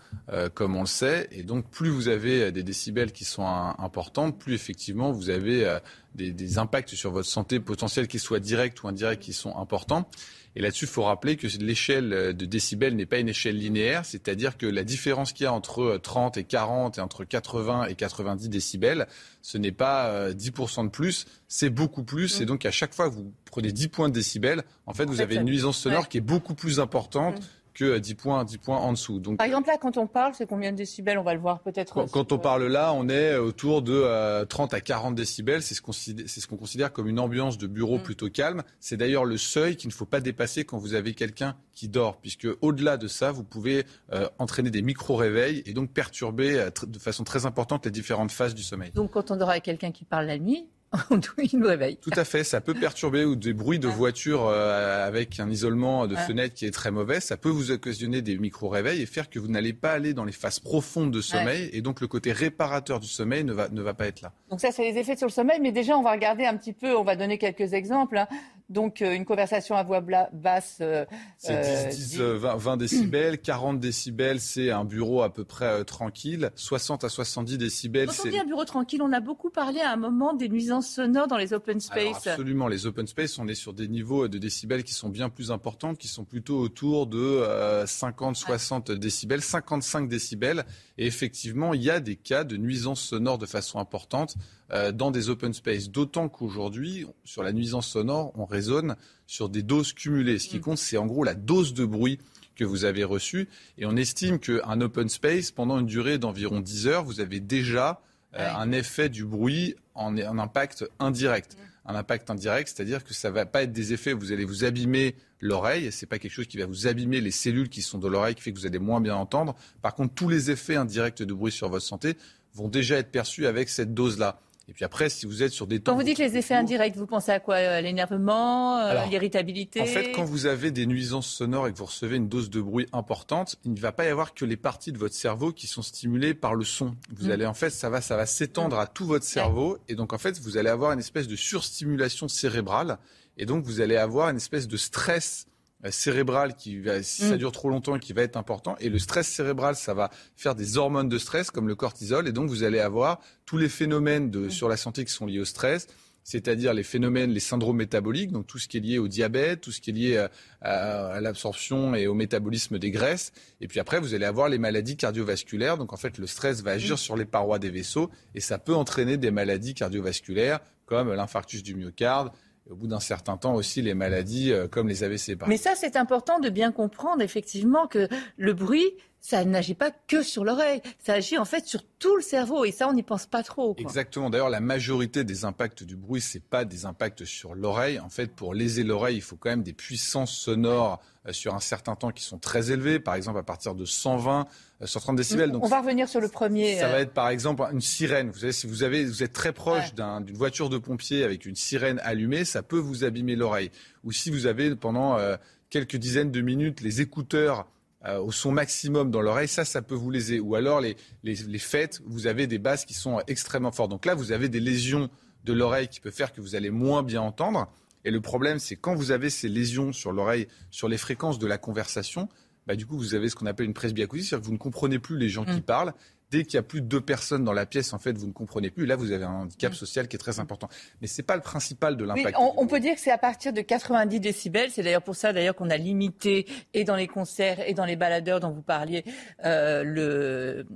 [0.54, 1.28] comme on le sait.
[1.30, 5.78] Et donc, plus vous avez des décibels qui sont importants, plus effectivement vous avez
[6.16, 10.08] des, des, impacts sur votre santé potentiels, qu'ils soient directs ou indirects, qui sont importants.
[10.56, 14.56] Et là-dessus, il faut rappeler que l'échelle de décibels n'est pas une échelle linéaire, c'est-à-dire
[14.56, 18.48] que la différence qu'il y a entre 30 et 40 et entre 80 et 90
[18.48, 19.06] décibels,
[19.42, 22.40] ce n'est pas 10% de plus, c'est beaucoup plus.
[22.40, 25.20] Et donc, à chaque fois que vous prenez 10 points de décibels, en fait, vous
[25.20, 27.38] avez une nuisance sonore qui est beaucoup plus importante
[27.76, 29.20] que 10 points, 10 points en dessous.
[29.20, 31.18] Donc, Par exemple, là, quand on parle, c'est combien de décibels?
[31.18, 32.06] On va le voir peut-être.
[32.10, 35.62] Quand, on parle là, on est autour de 30 euh, à 40 décibels.
[35.62, 38.02] C'est ce qu'on ce considère comme une ambiance de bureau mm.
[38.02, 38.62] plutôt calme.
[38.80, 42.16] C'est d'ailleurs le seuil qu'il ne faut pas dépasser quand vous avez quelqu'un qui dort,
[42.16, 46.98] puisque au-delà de ça, vous pouvez euh, entraîner des micro-réveils et donc perturber euh, de
[46.98, 48.90] façon très importante les différentes phases du sommeil.
[48.92, 50.66] Donc quand on dort avec quelqu'un qui parle la nuit,
[51.38, 51.96] il nous réveille.
[51.96, 56.06] Tout à fait, ça peut perturber ou des bruits de voiture euh, avec un isolement
[56.06, 57.20] de fenêtre qui est très mauvais.
[57.20, 60.32] Ça peut vous occasionner des micro-réveils et faire que vous n'allez pas aller dans les
[60.32, 63.94] phases profondes de sommeil et donc le côté réparateur du sommeil ne va, ne va
[63.94, 64.32] pas être là.
[64.50, 66.72] Donc ça, c'est les effets sur le sommeil, mais déjà, on va regarder un petit
[66.72, 68.18] peu, on va donner quelques exemples.
[68.18, 68.28] Hein.
[68.68, 70.78] Donc euh, une conversation à voix basse.
[70.80, 71.04] Euh,
[71.38, 76.50] c'est 10, 20, 20, décibels, 40 décibels, c'est un bureau à peu près tranquille.
[76.56, 78.08] 60 à 70 décibels.
[78.08, 80.88] Quand on dit un bureau tranquille, on a beaucoup parlé à un moment des nuisances
[80.88, 82.26] sonores dans les open space.
[82.26, 85.52] absolument, les open space, on est sur des niveaux de décibels qui sont bien plus
[85.52, 90.64] importants, qui sont plutôt autour de 50, 60 décibels, 55 décibels.
[90.98, 94.36] Et effectivement, il y a des cas de nuisances sonores de façon importante
[94.72, 95.90] euh, dans des open space.
[95.90, 100.38] D'autant qu'aujourd'hui, sur la nuisance sonore, on raisonne sur des doses cumulées.
[100.38, 100.62] Ce qui mm.
[100.62, 102.18] compte, c'est en gros la dose de bruit
[102.56, 103.48] que vous avez reçue.
[103.78, 108.00] Et on estime qu'un open space, pendant une durée d'environ 10 heures, vous avez déjà
[108.34, 111.56] euh, un effet du bruit en, un impact indirect.
[111.88, 114.64] Un impact indirect, c'est-à-dire que ça ne va pas être des effets, vous allez vous
[114.64, 117.98] abîmer l'oreille, ce n'est pas quelque chose qui va vous abîmer les cellules qui sont
[117.98, 119.54] dans l'oreille, qui fait que vous allez moins bien entendre.
[119.82, 122.16] Par contre, tous les effets indirects de bruit sur votre santé
[122.54, 124.40] vont déjà être perçus avec cette dose-là.
[124.68, 125.92] Et puis après, si vous êtes sur des temps...
[125.92, 129.86] Quand vous dites les effets indirects, vous pensez à quoi euh, L'énervement, euh, l'irritabilité En
[129.86, 132.86] fait, quand vous avez des nuisances sonores et que vous recevez une dose de bruit
[132.92, 135.82] importante, il ne va pas y avoir que les parties de votre cerveau qui sont
[135.82, 136.96] stimulées par le son.
[137.16, 137.30] Vous Mm.
[137.30, 140.18] allez en fait, ça va, ça va s'étendre à tout votre cerveau, et donc en
[140.18, 142.98] fait, vous allez avoir une espèce de surstimulation cérébrale,
[143.38, 145.46] et donc vous allez avoir une espèce de stress
[145.90, 147.38] cérébral qui va, si ça Mm.
[147.38, 148.76] dure trop longtemps, qui va être important.
[148.80, 152.26] Et le stress cérébral, ça va faire des hormones de stress comme le cortisol.
[152.28, 155.40] Et donc, vous allez avoir tous les phénomènes de, sur la santé qui sont liés
[155.40, 155.86] au stress
[156.28, 159.70] c'est-à-dire les phénomènes, les syndromes métaboliques, donc tout ce qui est lié au diabète, tout
[159.70, 160.28] ce qui est lié à,
[160.60, 163.30] à- à l'absorption et au métabolisme des graisses.
[163.60, 165.78] Et puis après, vous allez avoir les maladies cardiovasculaires.
[165.78, 168.74] Donc en fait, le stress va agir sur les parois des vaisseaux et ça peut
[168.74, 172.32] entraîner des maladies cardiovasculaires comme l'infarctus du myocarde.
[172.68, 175.36] Au bout d'un certain temps aussi, les maladies euh, comme les AVC.
[175.46, 178.96] Mais ça, c'est important de bien comprendre effectivement que le bruit,
[179.28, 182.70] ça n'agit pas que sur l'oreille, ça agit en fait sur tout le cerveau et
[182.70, 183.74] ça, on n'y pense pas trop.
[183.74, 183.82] quoi.
[183.82, 184.30] Exactement.
[184.30, 187.98] D'ailleurs, la majorité des impacts du bruit, c'est pas des impacts sur l'oreille.
[187.98, 191.60] En fait, pour léser l'oreille, il faut quand même des puissances sonores euh, sur un
[191.60, 193.00] certain temps qui sont très élevées.
[193.00, 194.46] Par exemple, à partir de 120,
[194.82, 195.50] euh, 130 décibels.
[195.50, 196.76] Donc, on va revenir sur le premier.
[196.78, 198.30] ça euh, va être par exemple une sirène.
[198.30, 201.46] Vous savez, si vous avez, vous êtes très proche d'un- d'une voiture de pompier avec
[201.46, 203.72] une sirène allumée, ça peut vous abîmer l'oreille.
[204.04, 205.36] Ou si vous avez pendant euh,
[205.68, 207.66] quelques dizaines de minutes les écouteurs
[208.06, 210.40] euh, au son maximum dans l'oreille, ça, ça peut vous léser.
[210.40, 213.90] Ou alors les, les, les fêtes, vous avez des basses qui sont extrêmement fortes.
[213.90, 215.10] Donc là, vous avez des lésions
[215.44, 217.72] de l'oreille qui peuvent faire que vous allez moins bien entendre.
[218.04, 221.46] Et le problème, c'est quand vous avez ces lésions sur l'oreille, sur les fréquences de
[221.46, 222.28] la conversation,
[222.66, 224.98] bah, du coup, vous avez ce qu'on appelle une presbyacousie, c'est-à-dire que vous ne comprenez
[224.98, 225.92] plus les gens qui parlent.
[226.30, 228.32] Dès qu'il y a plus de deux personnes dans la pièce, en fait, vous ne
[228.32, 228.84] comprenez plus.
[228.84, 230.68] Là, vous avez un handicap social qui est très important.
[231.00, 232.36] Mais c'est pas le principal de Oui, l'impact.
[232.40, 234.70] on, on peut dire que c'est à partir de 90 décibels.
[234.72, 237.94] C'est d'ailleurs pour ça d'ailleurs qu'on a limité et dans les concerts et dans les
[237.96, 239.04] baladeurs dont vous parliez
[239.44, 240.66] euh, le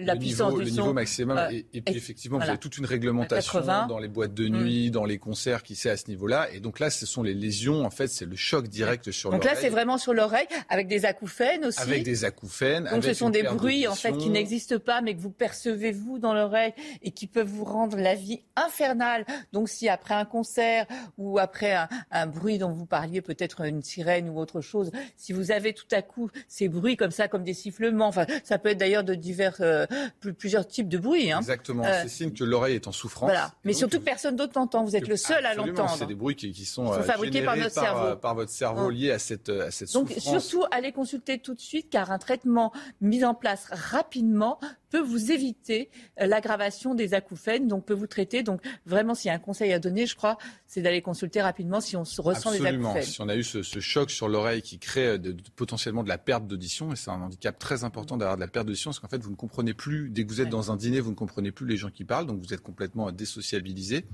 [0.00, 0.80] la le puissance niveau, du le son.
[0.82, 1.38] niveau maximum.
[1.38, 2.46] Euh, et, et puis effectivement, voilà.
[2.52, 3.86] vous avez toute une réglementation 80.
[3.86, 4.62] dans les boîtes de Mm.
[4.62, 6.48] nuit, dans les concerts qui c'est à ce niveau-là.
[6.52, 7.84] Et donc là, ce sont les lésions.
[7.84, 9.54] En fait, c'est le choc direct sur Donc l'oreille.
[9.56, 11.80] là, c'est vraiment sur l'oreille, avec des acouphènes aussi.
[11.80, 12.84] Avec des acouphènes.
[12.84, 15.92] Donc avec ce sont des bruits en fait qui n'existent pas, mais que vous percevez
[15.92, 16.72] vous dans l'oreille
[17.02, 19.24] et qui peuvent vous rendre la vie infernale.
[19.52, 23.82] Donc si après un concert ou après un, un bruit dont vous parliez, peut-être une
[23.82, 27.44] sirène ou autre chose, si vous avez tout à coup ces bruits comme ça, comme
[27.44, 29.86] des sifflements, enfin ça peut être d'ailleurs de divers, euh,
[30.20, 31.30] plus- plusieurs types de bruits.
[31.32, 31.38] Hein.
[31.38, 31.84] Exactement.
[31.84, 33.30] Euh, C'est signe que l'oreille est en souffrance.
[33.30, 33.52] Voilà.
[33.64, 34.84] Mais donc, surtout que personne d'autre n'entend.
[34.84, 35.94] Vous êtes le seul à l'entendre.
[35.98, 38.04] C'est des bruits qui, qui sont, sont euh, fabriqués par notre cerveau.
[38.06, 38.92] euh, par votre cerveau Hein.
[38.92, 40.44] liés à cette, à cette Donc souffrance.
[40.44, 44.58] surtout, allez consulter tout de suite car un traitement mis en place rapidement
[44.90, 48.42] peut vous éviter euh, l'aggravation des acouphènes, donc peut vous traiter.
[48.42, 51.80] Donc vraiment, s'il y a un conseil à donner, je crois, c'est d'aller consulter rapidement
[51.80, 52.90] si on se ressent des Absolument.
[52.90, 53.08] acouphènes.
[53.10, 56.02] Si on a eu ce, ce choc sur l'oreille qui crée euh, de- de- potentiellement
[56.02, 58.90] de la perte d'audition, et c'est un handicap très important d'avoir de la perte d'audition,
[58.90, 61.10] parce qu'en fait, vous ne comprenez plus, dès que vous êtes dans un dîner, vous
[61.10, 64.04] ne comprenez plus les gens qui parlent, donc vous êtes complètement désociabilisé.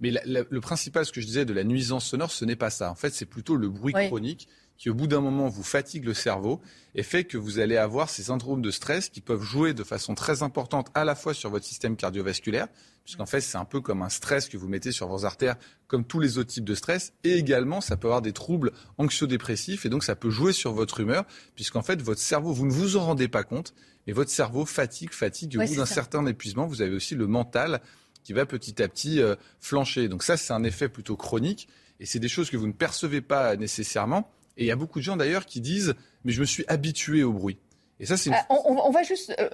[0.00, 2.56] Mais la- la- le principal, ce que je disais de la nuisance sonore, ce n'est
[2.56, 2.90] pas ça.
[2.90, 4.48] En fait, c'est plutôt le bruit chronique
[4.82, 6.60] qui, au bout d'un moment, vous fatigue le cerveau
[6.96, 10.16] et fait que vous allez avoir ces syndromes de stress qui peuvent jouer de façon
[10.16, 12.66] très importante à la fois sur votre système cardiovasculaire,
[13.04, 15.54] puisqu'en fait, c'est un peu comme un stress que vous mettez sur vos artères,
[15.86, 19.86] comme tous les autres types de stress, et également, ça peut avoir des troubles anxio-dépressifs,
[19.86, 22.96] et donc ça peut jouer sur votre humeur, puisqu'en fait, votre cerveau, vous ne vous
[22.96, 23.74] en rendez pas compte,
[24.08, 27.14] mais votre cerveau fatigue, fatigue, et au Ouais, bout d'un certain épuisement, vous avez aussi
[27.14, 27.82] le mental
[28.24, 30.08] qui va petit à petit euh, flancher.
[30.08, 31.68] Donc ça, c'est un effet plutôt chronique,
[32.00, 34.28] et c'est des choses que vous ne percevez pas nécessairement.
[34.56, 37.22] Et il y a beaucoup de gens d'ailleurs qui disent, mais je me suis habitué
[37.22, 37.58] au bruit.
[38.00, 39.32] Et ça, c'est une Ah, on, va juste.
[39.38, 39.48] euh,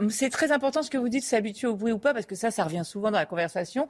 [0.00, 2.34] euh, c'est très important ce que vous dites, s'habituer au bruit ou pas, parce que
[2.34, 3.88] ça, ça revient souvent dans la conversation.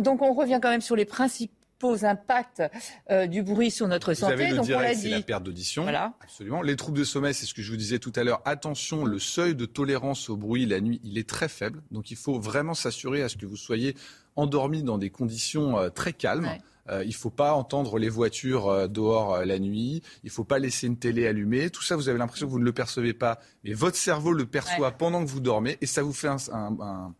[0.00, 2.62] Donc, on revient quand même sur les principaux impacts
[3.10, 4.32] euh, du bruit sur notre Vous santé.
[4.32, 5.82] avez le Donc, direct, c'est la perte d'audition.
[5.82, 6.12] Voilà.
[6.22, 6.60] Absolument.
[6.62, 8.40] Les troubles de sommeil, c'est ce que je vous disais tout à l'heure.
[8.44, 11.82] Attention, le seuil de tolérance au bruit la nuit, il est très faible.
[11.92, 13.94] Donc il faut vraiment s'assurer à ce que vous soyez
[14.36, 16.44] endormi dans des conditions euh, très calmes.
[16.46, 16.60] Ouais.
[16.88, 20.02] Euh, il ne faut pas entendre les voitures euh, dehors euh, la nuit.
[20.24, 21.70] Il ne faut pas laisser une télé allumée.
[21.70, 23.38] Tout ça, vous avez l'impression que vous ne le percevez pas.
[23.64, 24.94] Mais votre cerveau le perçoit Ouais.
[24.98, 27.14] pendant que vous dormez et ça vous fait un, un- un-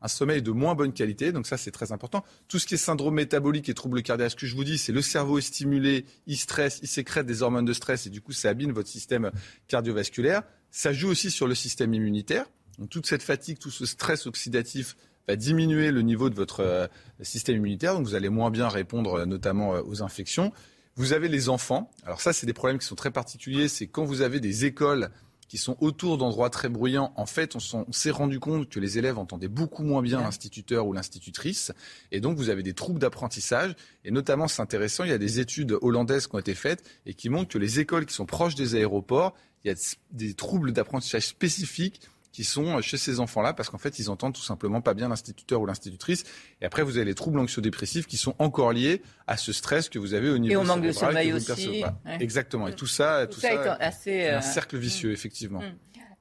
[0.00, 1.32] un sommeil de moins bonne qualité.
[1.32, 2.24] Donc ça, c'est très important.
[2.46, 4.92] Tout ce qui est syndrome métabolique et troubles cardiaques, ce que je vous dis, c'est
[4.92, 8.30] le cerveau est stimulé, il stresse, il sécrète des hormones de stress et du coup,
[8.32, 9.32] ça abîme votre système
[9.66, 10.42] cardiovasculaire.
[10.70, 12.46] Ça joue aussi sur le système immunitaire.
[12.78, 14.96] Donc toute cette fatigue, tout ce stress oxydatif
[15.28, 16.86] va diminuer le niveau de votre euh,
[17.22, 17.94] système immunitaire.
[17.94, 20.52] Donc vous allez moins bien répondre euh, notamment euh, aux infections.
[20.96, 21.90] Vous avez les enfants.
[22.04, 23.68] Alors ça, c'est des problèmes qui sont très particuliers.
[23.68, 25.10] C'est quand vous avez des écoles
[25.46, 29.16] qui sont autour d'endroits très bruyants, en fait, on s'est rendu compte que les élèves
[29.16, 31.72] entendaient beaucoup moins bien l'instituteur ou l'institutrice,
[32.12, 33.74] et donc vous avez des troubles d'apprentissage.
[34.04, 37.14] Et notamment, c'est intéressant, il y a des études hollandaises qui ont été faites et
[37.14, 40.72] qui montrent que les écoles qui sont proches des aéroports, il y a des troubles
[40.72, 42.02] d'apprentissage spécifiques
[42.38, 45.60] qui sont chez ces enfants-là parce qu'en fait, ils entendent tout simplement pas bien l'instituteur
[45.60, 46.22] ou l'institutrice.
[46.60, 49.98] Et après, vous avez les troubles anxio-dépressifs qui sont encore liés à ce stress que
[49.98, 51.82] vous avez au niveau Et au manque de sommeil aussi.
[51.82, 51.84] Ouais.
[52.20, 52.68] Exactement.
[52.68, 55.64] Et tout ça, tout, Tout ça est assez, un euh, cercle vicieux, effectivement.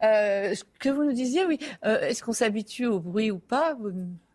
[0.03, 1.59] Euh, ce que vous nous disiez, oui.
[1.85, 3.77] Euh, Est-ce qu'on s'habitue au bruit ou pas?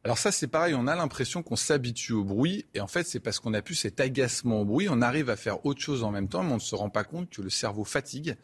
[0.05, 3.21] Alors ça, c'est pareil, on a l'impression qu'on s'habitue au bruit, et en fait, c'est
[3.21, 6.11] parce qu'on a plus cet agacement au bruit, on arrive à faire autre chose en
[6.11, 8.35] même temps, mais on ne se rend pas compte que le cerveau fatigue,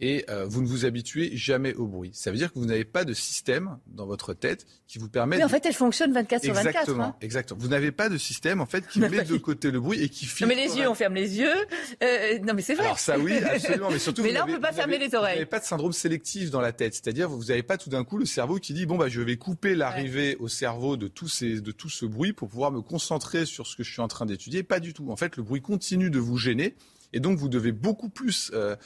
[0.00, 2.10] et euh, vous ne vous habituez jamais au bruit.
[2.14, 5.36] Ça veut dire que vous n'avez pas de système dans votre tête qui vous permet...
[5.36, 6.66] Oui, en de- fait, elle fonctionne 24 sur 24.
[6.76, 7.16] Exactement, hein.
[7.20, 7.60] exactement.
[7.60, 10.24] Vous n'avez pas de système, en fait, qui met de côté le bruit et qui
[10.24, 10.48] Non, filtre...
[10.48, 11.54] mais les yeux, on ferme les yeux.
[12.02, 12.86] Euh, non, mais c'est vrai.
[12.86, 15.14] Alors ça oui, absolument, mais surtout Mais là, on n'avez- peut pas fermer avez- les
[15.14, 15.34] oreilles.
[15.34, 18.02] Vous n'avez pas de syndrome sélectif dans la tête, c'est-à-dire vous n'avez pas tout d'un
[18.02, 21.60] coup le cerveau qui dit bon bah je vais couper l'arrivée au cerveau de ces
[21.60, 24.26] de tout ce bruit pour pouvoir me concentrer sur ce que je suis en train
[24.26, 24.62] d'étudier.
[24.62, 25.10] Pas du tout.
[25.10, 26.74] En fait, le bruit continue de vous gêner
[27.12, 28.76] et donc vous devez beaucoup plus euh,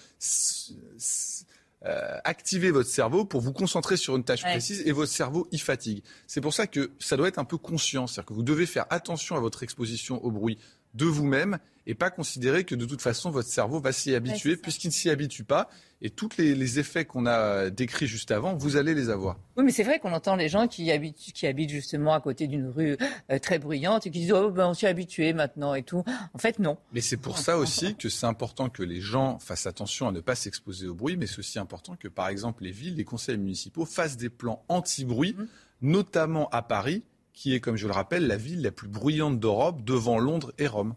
[1.87, 4.51] euh, activer votre cerveau pour vous concentrer sur une tâche Ouais.
[4.51, 6.03] précise et votre cerveau y fatigue.
[6.27, 8.87] C'est pour ça que ça doit être un peu conscient, c'est-à-dire que vous devez faire
[8.91, 10.59] attention à votre exposition au bruit
[10.95, 14.89] de vous-même et pas considérer que de toute façon votre cerveau va s'y habituer puisqu'il
[14.89, 15.71] ne s'y habitue pas
[16.01, 19.37] et tous les, les effets qu'on a euh, décrits juste avant, vous allez les avoir.
[19.57, 22.47] Oui, mais c'est vrai qu'on entend les gens qui habitent, qui habitent justement à côté
[22.47, 22.97] d'une rue
[23.33, 26.05] euh, très bruyante et qui disent oh ben on s'y est habitué maintenant et tout.
[26.35, 26.77] En fait, non.
[26.93, 30.21] Mais c'est pour ça aussi que c'est important que les gens fassent attention à ne
[30.21, 33.39] pas s'exposer au bruit, mais c'est aussi important que, par exemple, les villes, les conseils
[33.39, 35.47] municipaux fassent des plans anti-bruit, Mmh.
[35.83, 37.03] notamment à Paris,
[37.39, 40.67] qui est, comme je le rappelle, la ville la plus bruyante d'Europe, devant Londres et
[40.67, 40.95] Rome.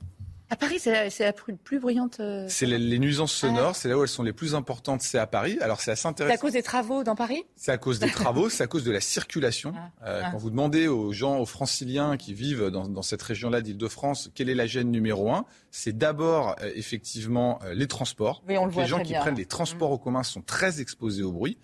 [0.50, 2.20] À Paris, c'est la, plus, plus bruyante.
[2.20, 5.20] euh, C'est les, les nuisances sonores, c'est là où elles sont les plus importantes, c'est
[5.20, 5.58] à Paris.
[5.62, 6.42] Alors c'est assez C'est à intéressant.
[6.42, 7.44] cause des travaux dans Paris?
[7.56, 9.74] C'est à cause des travaux, c'est à cause de la circulation.
[10.04, 10.32] Euh, Ah.
[10.32, 14.50] Quand vous demandez aux gens, aux franciliens qui vivent dans, dans cette région-là d'Île-de-France, quelle
[14.50, 18.44] est la gêne numéro un, c'est d'abord euh, effectivement les transports.
[18.48, 19.22] Oui, on le les voit gens qui bien.
[19.22, 21.60] prennent les transports en commun sont très exposés au bruit.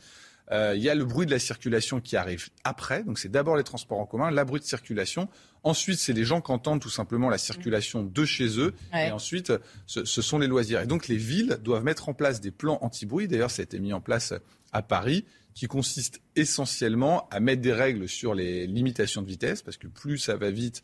[0.51, 3.57] Euh, Il y a le bruit de la circulation qui arrive après, donc c'est d'abord
[3.57, 5.27] les transports en commun, la bruit de circulation.
[5.63, 8.73] Ensuite, c'est les gens qui entendent tout simplement la circulation de chez eux.
[8.93, 9.09] Ouais.
[9.09, 9.51] Et ensuite,
[9.85, 10.81] ce, ce sont les loisirs.
[10.81, 13.27] Et donc, les villes doivent mettre en place des plans anti-bruit.
[13.27, 14.33] D'ailleurs, ça a été mis en place
[14.71, 19.77] à Paris, qui consiste essentiellement à mettre des règles sur les limitations de vitesse, parce
[19.77, 20.83] que plus ça va vite,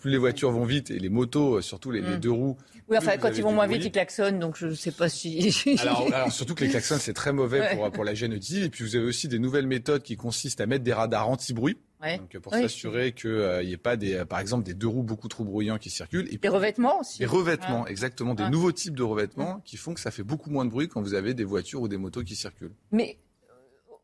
[0.00, 2.20] plus les voitures vont vite et les motos, euh, surtout les, les Mm.
[2.20, 2.56] deux roues.
[2.88, 5.54] Oui, enfin, quand ils vont moins vite, ils klaxonnent, donc je ne sais pas si.
[5.80, 7.76] Alors, alors, surtout que les klaxons, c'est très mauvais Ouais.
[7.76, 8.64] pour, pour la gêne auditive.
[8.64, 11.78] Et puis vous avez aussi des nouvelles méthodes qui consistent à mettre des radars anti-bruit.
[12.02, 12.18] Ouais.
[12.18, 12.62] Donc, pour Oui.
[12.62, 13.30] s'assurer qu'il
[13.64, 16.26] n'y ait pas, des, euh, par exemple, des deux roues beaucoup trop bruyants qui circulent.
[16.28, 17.18] Et Les puis, revêtements aussi.
[17.20, 17.90] des revêtements, Ouais.
[17.90, 18.50] exactement, des Ouais.
[18.50, 21.14] nouveaux types de revêtements qui font que ça fait beaucoup moins de bruit quand vous
[21.14, 22.72] avez des voitures ou des motos qui circulent.
[22.90, 23.29] Mais euh,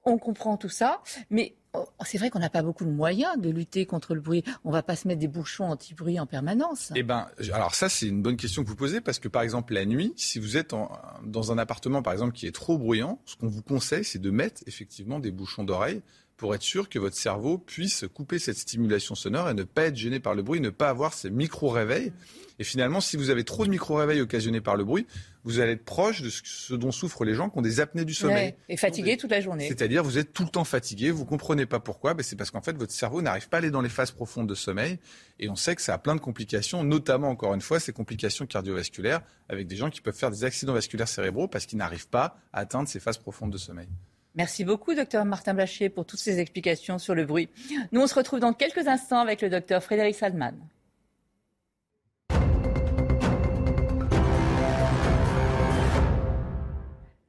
[0.07, 3.51] on comprend tout ça, mais oh, c'est vrai qu'on n'a pas beaucoup de moyens de
[3.51, 4.45] lutter contre le bruit.
[4.65, 6.93] On va pas se mettre des bouchons anti-bruit en permanence.
[6.95, 9.75] Eh ben, alors ça, c'est une bonne question que vous posez parce que, par exemple,
[9.75, 10.75] la nuit, si vous êtes
[11.25, 14.31] dans un appartement, par exemple, qui est trop bruyant, ce qu'on vous conseille, c'est de
[14.31, 16.03] mettre effectivement des bouchons d'oreille
[16.37, 19.97] pour être sûr que votre cerveau puisse couper cette stimulation sonore et ne pas être
[19.97, 22.13] gêné par le bruit, ne pas avoir ces micro-réveils.
[22.59, 25.07] Et finalement, si vous avez trop de micro-réveils occasionnés par le bruit,
[25.45, 28.15] vous allez être proche de ce- dont souffrent les gens qui ont des apnées du
[28.15, 28.47] sommeil.
[28.49, 29.69] Ouais, et fatigué toute la journée.
[29.69, 32.63] C'est-à-dire, vous êtes tout le temps fatigué, vous comprenez pas pourquoi, ben, c'est parce qu'en
[32.63, 34.99] fait, votre cerveau n'arrive pas à aller dans les phases profondes de sommeil,
[35.39, 38.47] et on sait que ça a plein de complications, notamment, encore une fois, ces complications
[38.47, 42.39] cardiovasculaires, avec des gens qui peuvent faire des accidents vasculaires cérébraux parce qu'ils n'arrivent pas
[42.53, 43.89] à atteindre ces phases profondes de sommeil.
[44.37, 47.49] Merci beaucoup, docteur Martin Blachier, pour toutes ces explications sur le bruit.
[47.91, 50.53] Nous, on se retrouve dans quelques instants avec le docteur Frédéric Salman.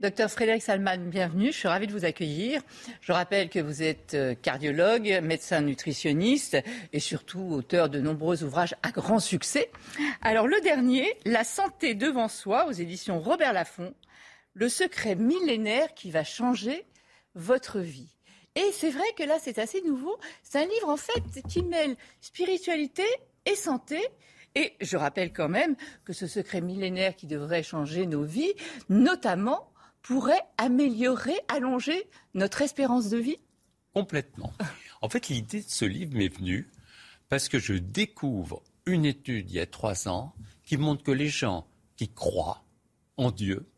[0.01, 1.53] Docteur Frédéric Salman, bienvenue.
[1.53, 2.61] Je suis ravie de vous accueillir.
[2.99, 6.57] Je rappelle que vous êtes euh, cardiologue, médecin nutritionniste
[6.91, 9.71] et surtout auteur de nombreux ouvrages à grand succès.
[10.21, 13.93] Alors le dernier, La santé devant soi, aux éditions Robert Laffont,
[14.53, 16.83] le secret millénaire qui va changer
[17.37, 18.09] votre vie.
[18.55, 20.17] Et c'est vrai que là, c'est assez nouveau.
[20.43, 23.05] C'est un livre, en fait, qui mêle spiritualité
[23.45, 23.99] et santé.
[24.55, 28.53] Et je rappelle quand même que ce secret millénaire qui devrait changer nos vies,
[28.89, 29.71] notamment,
[30.01, 33.37] pourrait améliorer, allonger notre espérance de vie.
[33.93, 34.51] Complètement.
[35.01, 36.71] En fait, l'idée de ce livre m'est venue
[37.29, 41.27] parce que je découvre une étude il y a trois ans qui montre que les
[41.27, 42.63] gens qui croient
[43.17, 43.69] en Dieu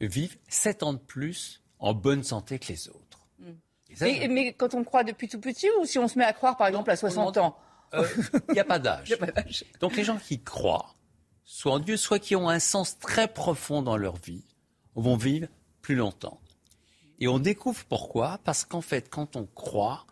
[0.00, 3.07] vivent sept ans de plus en bonne santé que les autres.
[4.00, 6.56] Mais, mais quand on croit depuis tout petit ou si on se met à croire,
[6.56, 7.56] par exemple, à 60 ans
[7.94, 8.06] Euh,
[8.48, 9.04] Il n'y a pas d'âge.
[9.08, 9.64] Il y a pas d'âge.
[9.80, 10.94] Donc les gens qui croient,
[11.44, 14.44] soit en Dieu, soit qui ont un sens très profond dans leur vie,
[14.94, 15.48] vont vivre
[15.80, 16.40] plus longtemps.
[17.20, 20.06] Et on découvre pourquoi Parce qu'en fait, quand on croit,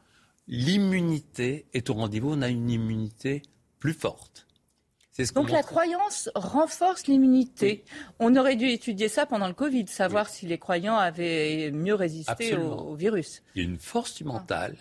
[0.48, 3.42] l'immunité est au rendez-vous, on a une immunité
[3.78, 4.45] plus forte.
[5.24, 7.84] Ce Donc la croyance renforce l'immunité.
[8.18, 12.54] On aurait dû étudier ça pendant le Covid, savoir si les croyants avaient mieux résisté
[12.56, 13.42] au, virus.
[13.54, 14.76] Il y a une force du mental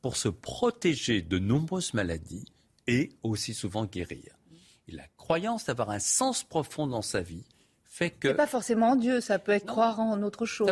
[0.00, 2.44] pour se protéger de nombreuses maladies
[2.86, 4.38] et aussi souvent guérir.
[4.86, 7.44] Et la croyance d'avoir un sens profond dans sa vie
[7.84, 10.70] fait que C'est pas forcément en Dieu, ça peut être croire en autre chose.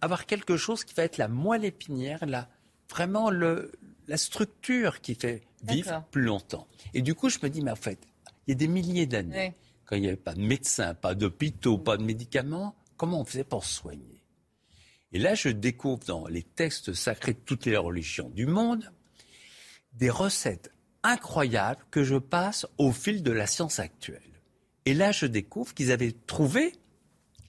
[0.00, 2.48] avoir quelque chose qui va être la moelle épinière, la,
[2.90, 3.72] vraiment le,
[4.08, 6.66] la structure qui fait vivre plus longtemps.
[6.92, 7.98] Et du coup, je me dis, mais en fait,
[8.46, 9.54] il y a des milliers d'années, Ouais.
[9.86, 13.44] quand il n'y avait pas de médecins, pas d'hôpitaux, pas de médicaments, comment on faisait
[13.44, 14.22] pour se soigner?
[15.12, 18.90] Et là, je découvre dans les textes sacrés de toutes les religions du monde
[19.94, 20.70] des recettes
[21.02, 24.22] incroyables que je passe au fil de la science actuelle.
[24.86, 26.72] Et là, je découvre qu'ils avaient trouvé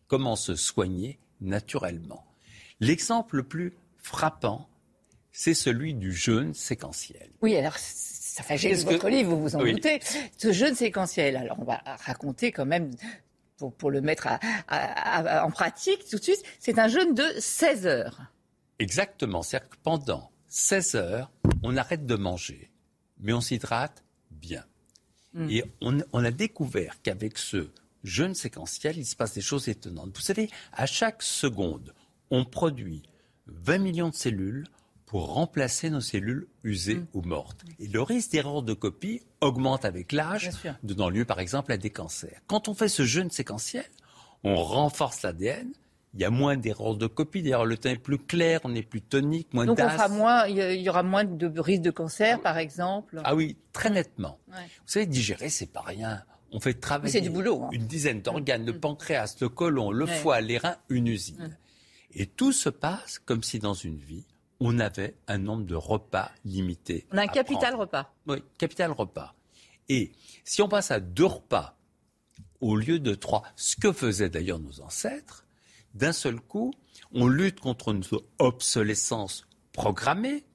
[0.07, 2.25] comment se soigner naturellement.
[2.81, 4.67] L'exemple le plus frappant,
[5.31, 7.29] c'est celui du jeûne séquentiel.
[7.41, 7.77] Oui, alors
[8.33, 9.73] ça fait votre que- livre, vous vous en Oui.
[9.73, 9.99] doutez.
[10.37, 12.91] Ce jeûne séquentiel, alors on va raconter quand même,
[13.57, 17.13] pour, pour le mettre à- à- à- en pratique tout de suite, c'est un jeûne
[17.13, 18.21] de 16 heures.
[18.79, 19.43] Exactement.
[19.43, 22.71] C'est-à-dire que pendant 16 heures, on arrête de manger,
[23.19, 24.65] mais on s'hydrate bien.
[25.33, 25.49] Mm.
[25.49, 27.69] Et on, on a découvert qu'avec ce
[28.03, 30.11] jeûne séquentiel, il se passe des choses étonnantes.
[30.15, 31.93] Vous savez, à chaque seconde,
[32.31, 33.03] on produit
[33.47, 34.67] 20 millions de cellules
[35.13, 37.05] pour remplacer nos cellules usées Mm.
[37.13, 37.61] ou mortes.
[37.79, 40.49] Et le risque d'erreur de copie augmente avec l'âge,
[40.81, 42.41] donnant lieu par exemple à des cancers.
[42.47, 43.85] Quand on fait ce jeûne séquentiel,
[44.43, 45.71] on renforce l'ADN,
[46.15, 48.81] il y a moins d'erreurs de copie, d'ailleurs le teint est plus clair, on est
[48.81, 52.41] plus tonique, moins Donc on fera moins, il y aura moins de risque de cancer,
[52.41, 53.21] par exemple.
[53.23, 54.39] Ah oui, très nettement.
[54.47, 54.55] Ouais.
[54.63, 56.23] Vous savez, digérer, c'est pas rien.
[56.51, 57.69] On fait travailler du boulot, hein.
[57.71, 60.11] une dizaine d'organes, le pancréas, le côlon, le Ouais.
[60.15, 61.55] foie, les reins, une usine.
[62.15, 64.25] Et tout se passe comme si dans une vie,
[64.65, 67.05] on avait un nombre de repas limité.
[67.11, 67.79] On a un capital prendre.
[67.81, 68.13] repas.
[68.27, 69.35] Oui, capital repas.
[69.89, 70.11] Et
[70.45, 71.77] si on passe à deux repas
[72.61, 75.45] au lieu de trois, ce que faisaient d'ailleurs nos ancêtres,
[75.93, 76.73] d'un seul coup,
[77.13, 80.45] on lutte contre notre obsolescence programmée.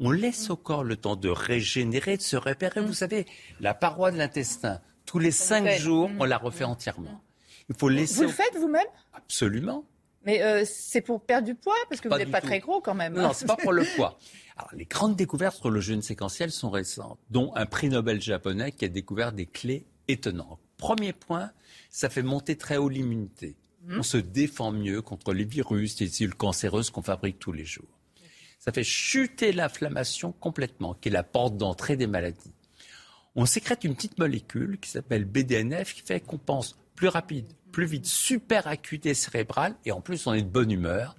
[0.00, 2.80] On laisse au corps le temps de régénérer, de se réparer.
[2.80, 3.26] Vous savez,
[3.60, 6.20] la paroi de l'intestin, tous les cinq jours, Mm.
[6.20, 7.22] on la refait entièrement.
[7.68, 8.86] Il faut laisser Vous le faites vous-même?
[9.12, 9.84] Absolument.
[10.24, 12.46] Mais euh, c'est pour perdre du poids Parce que Pas vous n'êtes pas tout.
[12.46, 13.14] très gros quand même.
[13.14, 14.18] Non, c'est pas pour le poids.
[14.56, 18.72] Alors, les grandes découvertes sur le jeûne séquentiel sont récentes, dont un prix Nobel japonais
[18.72, 20.60] qui a découvert des clés étonnantes.
[20.78, 21.50] Premier point,
[21.90, 23.56] ça fait monter très haut l'immunité.
[23.82, 23.98] Mhm.
[23.98, 27.88] On se défend mieux contre les virus, les cellules cancéreuses qu'on fabrique tous les jours.
[28.58, 32.52] Ça fait chuter l'inflammation complètement, qui est la porte d'entrée des maladies.
[33.36, 37.86] On sécrète une petite molécule qui s'appelle BDNF qui fait qu'on pense plus rapide, plus
[37.86, 41.16] vite, super acuité cérébrale et en plus on est de bonne humeur.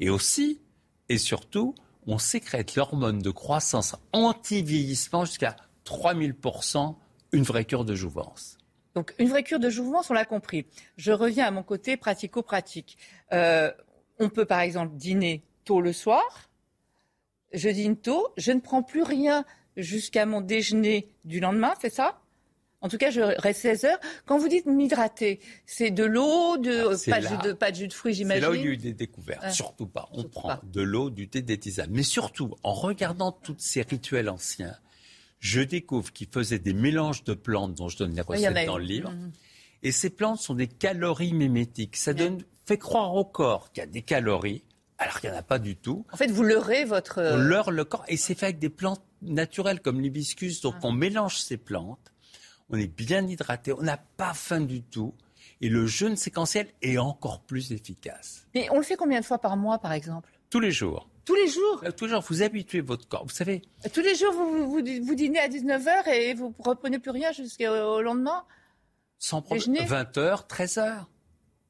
[0.00, 0.62] Et aussi,
[1.10, 1.74] et surtout,
[2.06, 6.96] on sécrète l'hormone de croissance anti-vieillissement jusqu'à 3000%,
[7.32, 8.56] une vraie cure de jouvence.
[8.94, 10.64] Donc, une vraie cure de jouvence, on l'a compris.
[10.96, 12.96] Je reviens à mon côté pratico-pratique.
[13.32, 13.70] Euh,
[14.18, 16.48] on peut, par exemple, dîner tôt le soir.
[17.52, 18.28] Je dîne tôt.
[18.38, 19.44] Je ne prends plus rien
[19.76, 22.18] jusqu'à mon déjeuner du lendemain, c'est ça?
[22.80, 23.98] En tout cas, je reste 16 heures.
[24.24, 27.30] Quand vous dites m'hydrater, c'est de l'eau, de, Ah, c'est pas, de là.
[27.42, 28.76] jus de, pas de jus de fruits, C'est j'imagine là où il y a eu
[28.76, 29.50] des découvertes.
[29.50, 30.08] Surtout pas.
[30.12, 30.60] On Surtout prend pas.
[30.64, 31.90] de l'eau, du thé, des tisanes.
[31.90, 34.76] Mais surtout, en regardant tous ces rituels anciens,
[35.40, 38.46] je découvre qu'ils faisaient des mélanges de plantes dont je donne les Oui, il y
[38.46, 38.82] en recettes a dans eu.
[38.82, 39.10] le livre.
[39.10, 39.32] Mhm.
[39.82, 41.96] Et ces plantes sont des calories mimétiques.
[41.96, 44.62] Ça donne, fait croire au corps qu'il y a des calories,
[44.98, 46.04] alors qu'il n'y en a pas du tout.
[46.12, 47.20] En fait, vous leurrez votre.
[47.22, 50.60] On leurre le corps et c'est fait avec des plantes naturelles comme l'hibiscus.
[50.60, 52.12] Donc on mélange ces plantes,
[52.70, 55.14] on est bien hydraté, on n'a pas faim du tout.
[55.60, 58.46] Et le jeûne séquentiel est encore plus efficace.
[58.54, 60.30] Mais on le fait combien de fois par mois, par exemple?
[60.50, 61.08] Tous les jours.
[61.24, 61.82] Tous les jours?
[61.84, 63.24] Euh, Tous les jours, vous habituez votre corps.
[63.24, 67.32] Vous savez, Tous les jours, vous, vous, dînez à 19h et vous reprenez plus rien
[67.32, 68.44] jusqu'au lendemain?
[69.18, 69.88] Sans problème, Déjeuner?
[70.04, 71.04] 20h, 13h.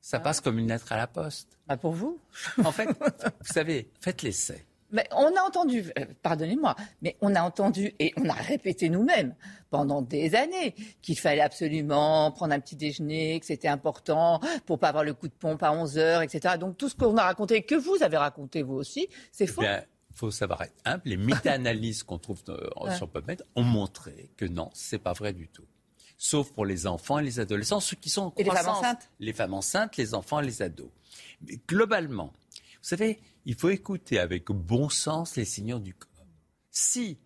[0.01, 1.59] Ça passe comme une lettre à la poste.
[1.67, 2.21] Bah pour vous.
[2.65, 4.65] En fait, vous savez, faites l'essai.
[4.91, 9.35] Mais on a entendu, euh, pardonnez-moi, mais on a entendu et on a répété nous-mêmes
[9.71, 14.89] pendant des années qu'il fallait absolument prendre un petit déjeuner, que c'était important pour pas
[14.89, 16.57] avoir le coup de pompe à 11 heures, etc.
[16.59, 19.61] Donc tout ce qu'on a raconté, que vous avez raconté vous aussi, c'est faux.
[19.61, 21.03] Bien, il faut savoir être humble.
[21.05, 22.97] Les méta-analyses qu'on trouve euh, Ouais.
[22.97, 25.67] sur PubMed ont montré que non, c'est pas vrai du tout.
[26.17, 28.79] Sauf pour les enfants et les adolescents, ceux qui sont en Et les femmes croissance.
[28.79, 29.11] enceintes?
[29.21, 30.89] Les femmes enceintes, les enfants et les ados.
[31.47, 36.11] Mais globalement, vous savez, il faut écouter avec bon sens les signaux du corps.
[36.71, 37.19] Si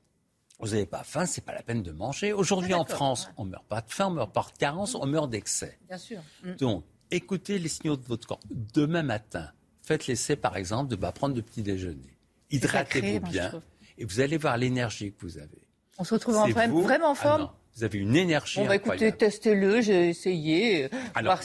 [0.61, 2.32] vous n'avez pas faim, c'est pas la peine de manger.
[2.32, 5.28] Aujourd'hui Ah, en France, on meurt pas de faim, on meurt de carence, on meurt
[5.28, 5.80] d'excès.
[5.88, 6.20] Bien sûr.
[6.44, 6.53] Mm.
[6.55, 8.38] Donc, écoutez les signaux de votre corps.
[8.51, 9.51] Demain matin,
[9.82, 12.16] faites l'essai, par exemple, de ne pas prendre de petit déjeuner.
[12.53, 13.61] Hydratez-vous bien
[13.99, 15.66] et vous allez voir l'énergie que vous avez.
[15.99, 17.51] On se retrouve en C'est vrai- vous- vraiment en Ah forme.
[17.75, 19.05] Vous avez une énergie Bon, bah, incroyable.
[19.07, 20.89] écoutez, testez-le, j'ai essayé.
[21.14, 21.39] Alors,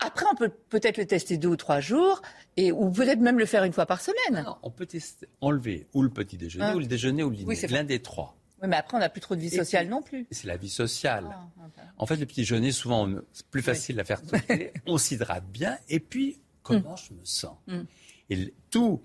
[0.00, 2.22] Après, on peut peut-être le tester deux ou trois jours,
[2.56, 4.44] et, ou peut-être même le faire une fois par semaine.
[4.44, 6.76] Non, on peut tester, enlever ou le petit déjeuner, Ah.
[6.76, 7.48] ou le déjeuner, ou le dîner.
[7.48, 8.36] Oui, l'un des trois.
[8.62, 10.26] Oui, mais après, on n'a plus trop de vie sociale puis- non plus.
[10.30, 11.24] C'est la vie sociale.
[11.30, 11.48] Ah,
[11.96, 14.20] En fait, le petit déjeuner, souvent, on- c'est plus facile à faire.
[14.20, 14.72] sauter.
[14.86, 15.76] on s'hydrate bien.
[15.88, 17.82] Et puis, comment je me sens Mm.
[18.30, 19.00] Et tous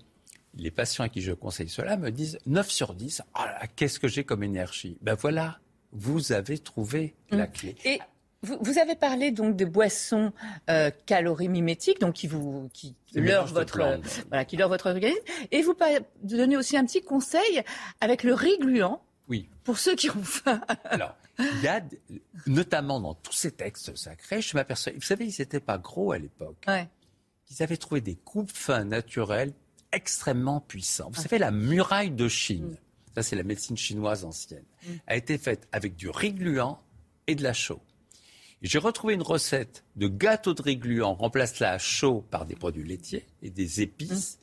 [0.56, 3.98] les patients à qui je conseille cela me disent 9 sur 10, Ah là, qu'est-ce
[3.98, 4.98] que j'ai comme énergie?
[5.02, 5.58] Ben voilà,
[5.94, 7.76] vous avez trouvé la clé.
[7.84, 8.00] Et
[8.42, 10.32] vous, avez parlé donc de boissons
[10.68, 15.20] euh, calorimimétiques, donc qui vous qui leurrent votre voilà qui leurrent votre organisme.
[15.50, 15.74] Et vous
[16.22, 17.62] donnez aussi un petit conseil
[18.00, 19.48] avec le riz gluant Oui.
[19.64, 20.60] pour ceux qui ont faim.
[20.84, 21.80] Alors, il y a,
[22.46, 26.18] notamment dans tous ces textes sacrés, je m'aperçois, vous savez, ils n'étaient pas gros à
[26.18, 26.62] l'époque.
[26.68, 26.88] Ouais.
[27.50, 29.52] Ils avaient trouvé des coupes fins naturels
[29.92, 31.10] extrêmement puissants.
[31.12, 32.76] Vous savez, la muraille de Chine,
[33.14, 34.64] ça c'est la médecine chinoise ancienne,
[35.06, 36.80] a été faite avec du riz gluant
[37.26, 37.80] et de la chaux.
[38.62, 42.84] J'ai retrouvé une recette de gâteau de riz gluant, remplace la chaux par des produits
[42.84, 44.38] laitiers et des épices.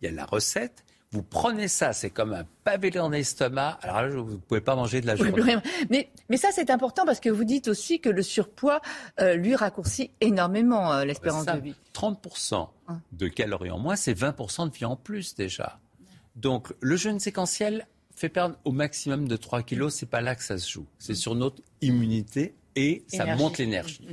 [0.00, 0.84] Il y a la recette.
[1.10, 3.78] Vous prenez ça, c'est comme un pavé dans l'estomac.
[3.82, 5.40] Alors là, vous ne pouvez pas manger de la journée.
[5.40, 8.80] rien- Mais, mais ça, c'est important parce que vous dites aussi que le surpoids
[9.20, 11.74] euh, lui raccourcit énormément euh, l'espérance de vie.
[11.94, 12.98] 30% Ah.
[13.12, 15.78] de calories en moins, c'est 20% de vie en plus déjà.
[16.36, 17.86] Donc le jeûne séquentiel
[18.16, 20.86] fait perdre au maximum de 3 kilos, c'est pas là que ça se joue.
[20.98, 23.42] C'est sur notre immunité et ça Énergie.
[23.42, 24.08] monte l'énergie.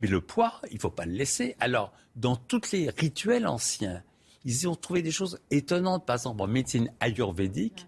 [0.00, 1.56] Mais le poids, il faut pas le laisser.
[1.60, 4.02] Alors, dans tous les rituels anciens,
[4.44, 6.06] ils ont trouvé des choses étonnantes.
[6.06, 7.86] Par exemple, en médecine ayurvédique,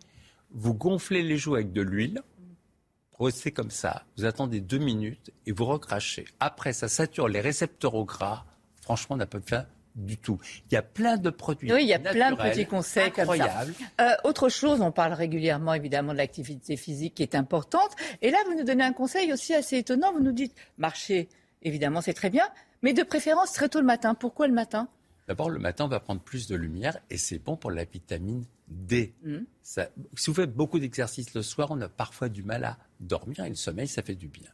[0.51, 2.23] vous gonflez les joues avec de l'huile,
[3.19, 6.25] restez comme ça, vous attendez deux minutes et vous recrachez.
[6.41, 8.45] Après, ça sature les récepteurs au gras.
[8.83, 9.67] Franchement, on n'a pas faim
[9.97, 10.39] du tout.
[10.71, 11.73] Il y a plein de produits.
[11.73, 13.33] Oui, il y a plein de petits conseils comme ça.
[13.33, 13.75] incroyables.
[14.01, 17.91] Euh, autre chose, on parle régulièrement évidemment de l'activité physique qui est importante.
[18.23, 20.13] Et là, vous nous donnez un conseil aussi assez étonnant.
[20.13, 21.29] Vous nous dites marcher,
[21.63, 22.45] évidemment, c'est très bien,
[22.83, 24.15] mais de préférence très tôt le matin.
[24.15, 24.89] Pourquoi le matin?
[25.29, 28.45] D'abord, le matin, on va prendre plus de lumière et c'est bon pour la vitamine
[28.69, 29.13] D.
[29.63, 33.45] Ça- si vous faites beaucoup d'exercices le soir, on a parfois du mal à dormir
[33.45, 34.49] et le sommeil, ça fait du bien.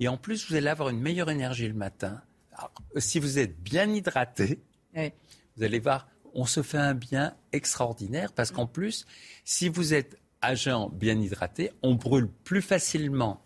[0.00, 2.20] Et en plus, vous allez avoir une meilleure énergie le matin.
[2.62, 4.60] Alors, si vous êtes bien hydraté,
[4.96, 5.12] Oui.
[5.56, 9.06] vous allez voir, on se fait un bien extraordinaire parce qu'en plus,
[9.44, 13.42] si vous êtes à jeun bien hydraté, on brûle plus facilement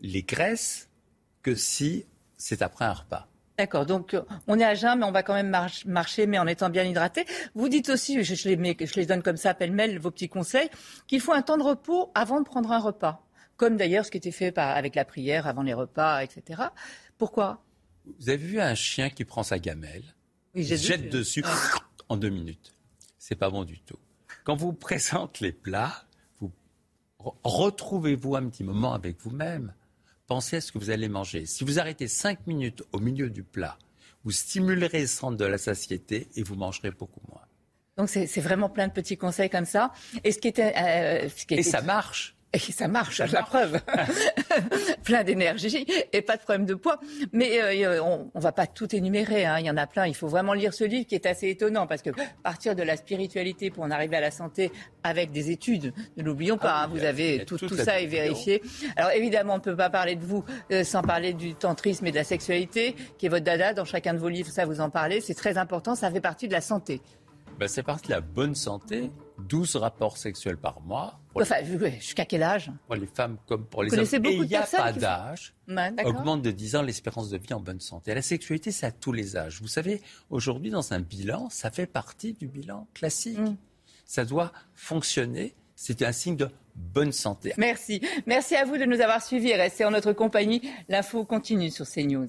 [0.00, 0.88] les graisses
[1.42, 3.28] que si c'est après un repas.
[3.58, 6.38] D'accord, donc euh, on est à jeun, mais on va quand même march- marcher, mais
[6.38, 7.24] en étant bien hydraté.
[7.54, 10.28] Vous dites aussi, je, je les, mets- je les donne comme ça, pêle-mêle, vos petits
[10.28, 10.68] conseils,
[11.06, 13.22] qu'il faut un temps de repos avant de prendre un repas.
[13.56, 16.64] Comme d'ailleurs ce qui était fait par- avec la prière avant les repas, etc.
[17.16, 17.62] Pourquoi?
[18.20, 20.04] Vous avez vu un chien qui prend sa gamelle,
[20.54, 20.78] Oui, se vu.
[20.80, 21.42] jette dessus
[22.08, 22.74] en deux minutes.
[23.18, 23.98] C'est pas bon du tout.
[24.44, 26.04] Quand vous présente les plats,
[26.40, 26.52] vous
[27.20, 29.74] re- retrouvez-vous un petit moment avec vous-même.
[30.26, 31.46] Pensez à ce que vous allez manger.
[31.46, 33.78] Si vous arrêtez cinq minutes au milieu du plat,
[34.24, 37.42] vous stimulerez le centre de la satiété et vous mangerez beaucoup moins.
[37.96, 39.92] Donc c'est vraiment plein de petits conseils comme ça.
[40.22, 42.35] Et ce qui était, euh, ce qui Et ça marche.
[42.52, 43.80] Et ça marche, la preuve.
[45.04, 46.98] plein d'énergie et pas de problème de poids.
[47.32, 49.44] Mais euh, on, on va pas tout énumérer.
[49.44, 49.58] hein.
[49.58, 50.06] Il y en a plein.
[50.06, 52.10] Il faut vraiment lire ce livre qui est assez étonnant parce que
[52.42, 54.72] partir de la spiritualité pour en arriver à la santé
[55.02, 56.70] avec des études, ne l'oublions pas.
[56.72, 58.62] Ah hein, vous a- avez tout, ça est vérifié.
[58.96, 62.10] Alors évidemment, on ne peut pas parler de vous euh, sans parler du tantrisme et
[62.10, 63.74] de la sexualité, qui est votre dada.
[63.74, 65.20] Dans chacun de vos livres, ça vous en parlez.
[65.20, 65.94] C'est très important.
[65.94, 67.02] Ça fait partie de la santé.
[67.58, 69.10] Ben, c'est parti de la bonne santé.
[69.38, 72.70] 12 rapports sexuels par mois Enfin, ouais, jusqu'à quel âge?
[72.86, 74.22] Pour les femmes comme pour les Vous hommes.
[74.22, 75.54] beaucoup Et il n'y a pas d'âge.
[76.04, 78.14] Augmente de 10 ans l'espérance de vie en bonne santé.
[78.14, 79.60] La sexualité, c'est à tous les âges.
[79.60, 83.38] Vous savez, aujourd'hui, dans un bilan, ça fait partie du bilan classique.
[83.38, 83.56] Mm.
[84.04, 85.54] Ça doit fonctionner.
[85.74, 87.52] C'est un signe de bonne santé.
[87.58, 88.00] Merci.
[88.26, 90.62] Merci à vous de nous avoir suivis et restez en notre compagnie.
[90.88, 92.28] L'info continue sur CNews.